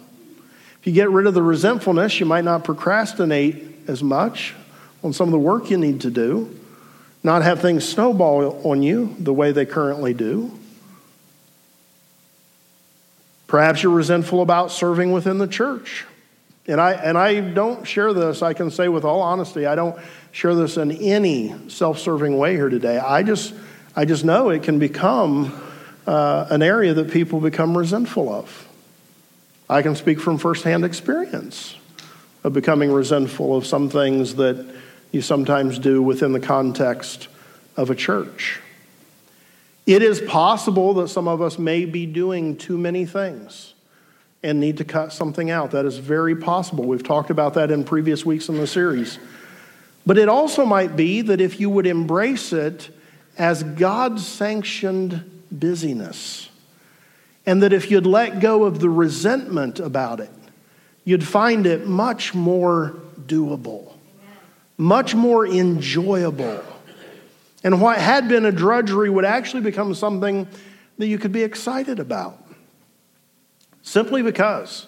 If 0.81 0.87
you 0.87 0.93
get 0.93 1.11
rid 1.11 1.27
of 1.27 1.35
the 1.35 1.43
resentfulness, 1.43 2.19
you 2.19 2.27
might 2.27 2.45
not 2.45 2.65
procrastinate 2.65 3.89
as 3.89 4.03
much 4.03 4.55
on 5.05 5.13
some 5.13 5.29
of 5.29 5.33
the 5.33 5.39
work 5.39 5.71
you 5.71 5.77
need 5.77 6.01
to 6.03 6.11
do, 6.11 6.59
not 7.23 7.43
have 7.43 7.61
things 7.61 7.87
snowball 7.89 8.67
on 8.67 8.83
you 8.83 9.15
the 9.19 9.33
way 9.33 9.53
they 9.53 9.67
currently 9.67 10.15
do. 10.15 10.51
Perhaps 13.47 13.83
you're 13.83 13.93
resentful 13.93 14.41
about 14.41 14.73
serving 14.73 15.13
within 15.13 15.37
the 15.37 15.47
church. 15.47 16.07
And 16.67 16.81
I, 16.81 16.93
and 16.93 17.19
I 17.19 17.41
don't 17.41 17.87
share 17.87 18.13
this, 18.13 18.41
I 18.41 18.53
can 18.53 18.71
say 18.71 18.89
with 18.89 19.05
all 19.05 19.21
honesty, 19.21 19.67
I 19.67 19.75
don't 19.75 19.99
share 20.31 20.55
this 20.55 20.77
in 20.77 20.93
any 20.93 21.55
self 21.69 21.99
serving 21.99 22.39
way 22.39 22.55
here 22.55 22.69
today. 22.69 22.99
I 22.99 23.23
just, 23.23 23.53
I 23.97 24.05
just 24.05 24.25
know 24.25 24.51
it 24.51 24.63
can 24.63 24.79
become 24.79 25.61
uh, 26.07 26.47
an 26.51 26.63
area 26.63 26.95
that 26.95 27.11
people 27.11 27.41
become 27.41 27.77
resentful 27.77 28.33
of. 28.33 28.69
I 29.69 29.83
can 29.83 29.97
speak 29.97 30.21
from 30.21 30.39
firsthand 30.39 30.85
experience 30.85 31.77
of 32.45 32.53
becoming 32.53 32.93
resentful 32.93 33.57
of 33.57 33.67
some 33.67 33.89
things 33.89 34.37
that 34.37 34.65
you 35.11 35.23
sometimes 35.23 35.79
do 35.79 36.03
within 36.03 36.33
the 36.33 36.41
context 36.41 37.29
of 37.77 37.91
a 37.91 37.95
church. 37.95 38.61
It 39.87 40.03
is 40.03 40.21
possible 40.21 40.95
that 40.95 41.09
some 41.09 41.27
of 41.27 41.43
us 41.43 41.59
may 41.59 41.87
be 41.87 42.07
doing 42.07 42.57
too 42.57 42.79
many 42.79 43.05
things 43.05 43.75
and 44.43 44.59
need 44.59 44.79
to 44.79 44.85
cut 44.85 45.13
something 45.13 45.51
out. 45.51 45.71
That 45.71 45.87
is 45.87 45.99
very 45.99 46.35
possible. 46.35 46.85
We've 46.85 47.03
talked 47.03 47.31
about 47.31 47.55
that 47.55 47.71
in 47.71 47.85
previous 47.85 48.27
weeks 48.27 48.49
in 48.49 48.57
the 48.57 48.67
series. 48.67 49.19
But 50.05 50.19
it 50.19 50.29
also 50.29 50.65
might 50.65 50.97
be 50.97 51.23
that 51.23 51.41
if 51.41 51.61
you 51.61 51.71
would 51.71 51.87
embrace 51.87 52.53
it 52.53 52.91
as 53.39 53.63
God 53.63 54.21
sanctioned 54.21 55.43
busyness, 55.51 56.49
and 57.47 57.63
that 57.63 57.73
if 57.73 57.91
you'd 57.91 58.07
let 58.07 58.41
go 58.41 58.65
of 58.65 58.81
the 58.81 58.91
resentment 58.91 59.81
about 59.81 60.21
it, 60.21 60.31
you'd 61.05 61.27
find 61.27 61.67
it 61.67 61.87
much 61.87 62.35
more 62.35 62.95
doable, 63.27 63.93
much 64.77 65.15
more 65.15 65.47
enjoyable. 65.47 66.63
And 67.65 67.81
what 67.81 67.99
had 67.99 68.29
been 68.29 68.45
a 68.45 68.53
drudgery 68.53 69.11
would 69.11 69.25
actually 69.25 69.63
become 69.63 69.95
something 69.95 70.49
that 70.99 71.07
you 71.07 71.19
could 71.19 71.33
be 71.33 71.43
excited 71.43 72.01
about. 72.01 72.42
Simply 73.83 74.23
because 74.23 74.87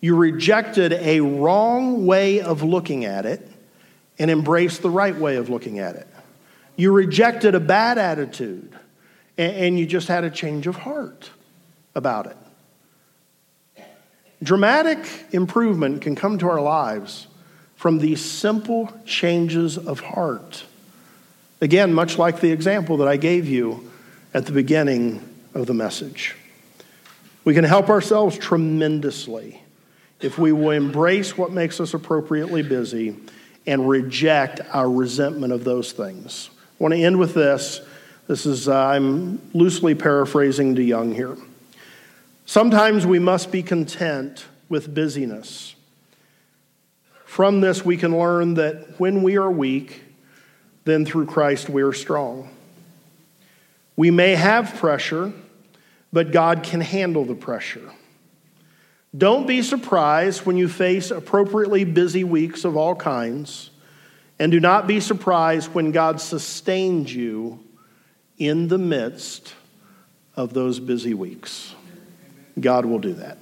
you 0.00 0.16
rejected 0.16 0.92
a 0.92 1.20
wrong 1.20 2.06
way 2.06 2.40
of 2.40 2.62
looking 2.62 3.04
at 3.04 3.26
it 3.26 3.46
and 4.18 4.30
embraced 4.30 4.82
the 4.82 4.90
right 4.90 5.16
way 5.16 5.36
of 5.36 5.48
looking 5.48 5.78
at 5.78 5.96
it. 5.96 6.06
You 6.76 6.92
rejected 6.92 7.54
a 7.54 7.60
bad 7.60 7.98
attitude 7.98 8.72
and 9.36 9.78
you 9.78 9.86
just 9.86 10.08
had 10.08 10.24
a 10.24 10.30
change 10.30 10.66
of 10.66 10.76
heart 10.76 11.30
about 11.94 12.26
it. 12.26 13.84
Dramatic 14.42 15.06
improvement 15.32 16.02
can 16.02 16.14
come 16.14 16.38
to 16.38 16.48
our 16.48 16.60
lives 16.60 17.26
from 17.74 17.98
these 17.98 18.24
simple 18.24 18.92
changes 19.04 19.78
of 19.78 20.00
heart. 20.00 20.64
Again, 21.60 21.92
much 21.92 22.18
like 22.18 22.40
the 22.40 22.52
example 22.52 22.98
that 22.98 23.08
I 23.08 23.16
gave 23.16 23.48
you 23.48 23.90
at 24.32 24.46
the 24.46 24.52
beginning 24.52 25.22
of 25.54 25.66
the 25.66 25.74
message. 25.74 26.36
We 27.48 27.54
can 27.54 27.64
help 27.64 27.88
ourselves 27.88 28.36
tremendously 28.36 29.62
if 30.20 30.36
we 30.36 30.52
will 30.52 30.72
embrace 30.72 31.38
what 31.38 31.50
makes 31.50 31.80
us 31.80 31.94
appropriately 31.94 32.62
busy 32.62 33.16
and 33.66 33.88
reject 33.88 34.60
our 34.74 34.90
resentment 34.90 35.54
of 35.54 35.64
those 35.64 35.92
things. 35.92 36.50
I 36.52 36.74
want 36.78 36.92
to 36.92 37.00
end 37.00 37.18
with 37.18 37.32
this. 37.32 37.80
This 38.26 38.44
is, 38.44 38.68
uh, 38.68 38.78
I'm 38.78 39.40
loosely 39.54 39.94
paraphrasing 39.94 40.76
DeYoung 40.76 41.14
here. 41.14 41.38
Sometimes 42.44 43.06
we 43.06 43.18
must 43.18 43.50
be 43.50 43.62
content 43.62 44.44
with 44.68 44.94
busyness. 44.94 45.74
From 47.24 47.62
this, 47.62 47.82
we 47.82 47.96
can 47.96 48.14
learn 48.14 48.52
that 48.56 49.00
when 49.00 49.22
we 49.22 49.38
are 49.38 49.50
weak, 49.50 50.02
then 50.84 51.06
through 51.06 51.24
Christ 51.24 51.70
we 51.70 51.80
are 51.80 51.94
strong. 51.94 52.50
We 53.96 54.10
may 54.10 54.34
have 54.34 54.74
pressure, 54.74 55.32
but 56.12 56.32
God 56.32 56.62
can 56.62 56.80
handle 56.80 57.24
the 57.24 57.34
pressure. 57.34 57.90
Don't 59.16 59.46
be 59.46 59.62
surprised 59.62 60.44
when 60.44 60.56
you 60.56 60.68
face 60.68 61.10
appropriately 61.10 61.84
busy 61.84 62.24
weeks 62.24 62.64
of 62.64 62.76
all 62.76 62.94
kinds, 62.94 63.70
and 64.38 64.52
do 64.52 64.60
not 64.60 64.86
be 64.86 65.00
surprised 65.00 65.72
when 65.74 65.92
God 65.92 66.20
sustains 66.20 67.14
you 67.14 67.64
in 68.36 68.68
the 68.68 68.78
midst 68.78 69.54
of 70.36 70.52
those 70.54 70.78
busy 70.78 71.14
weeks. 71.14 71.74
God 72.60 72.84
will 72.84 73.00
do 73.00 73.14
that. 73.14 73.38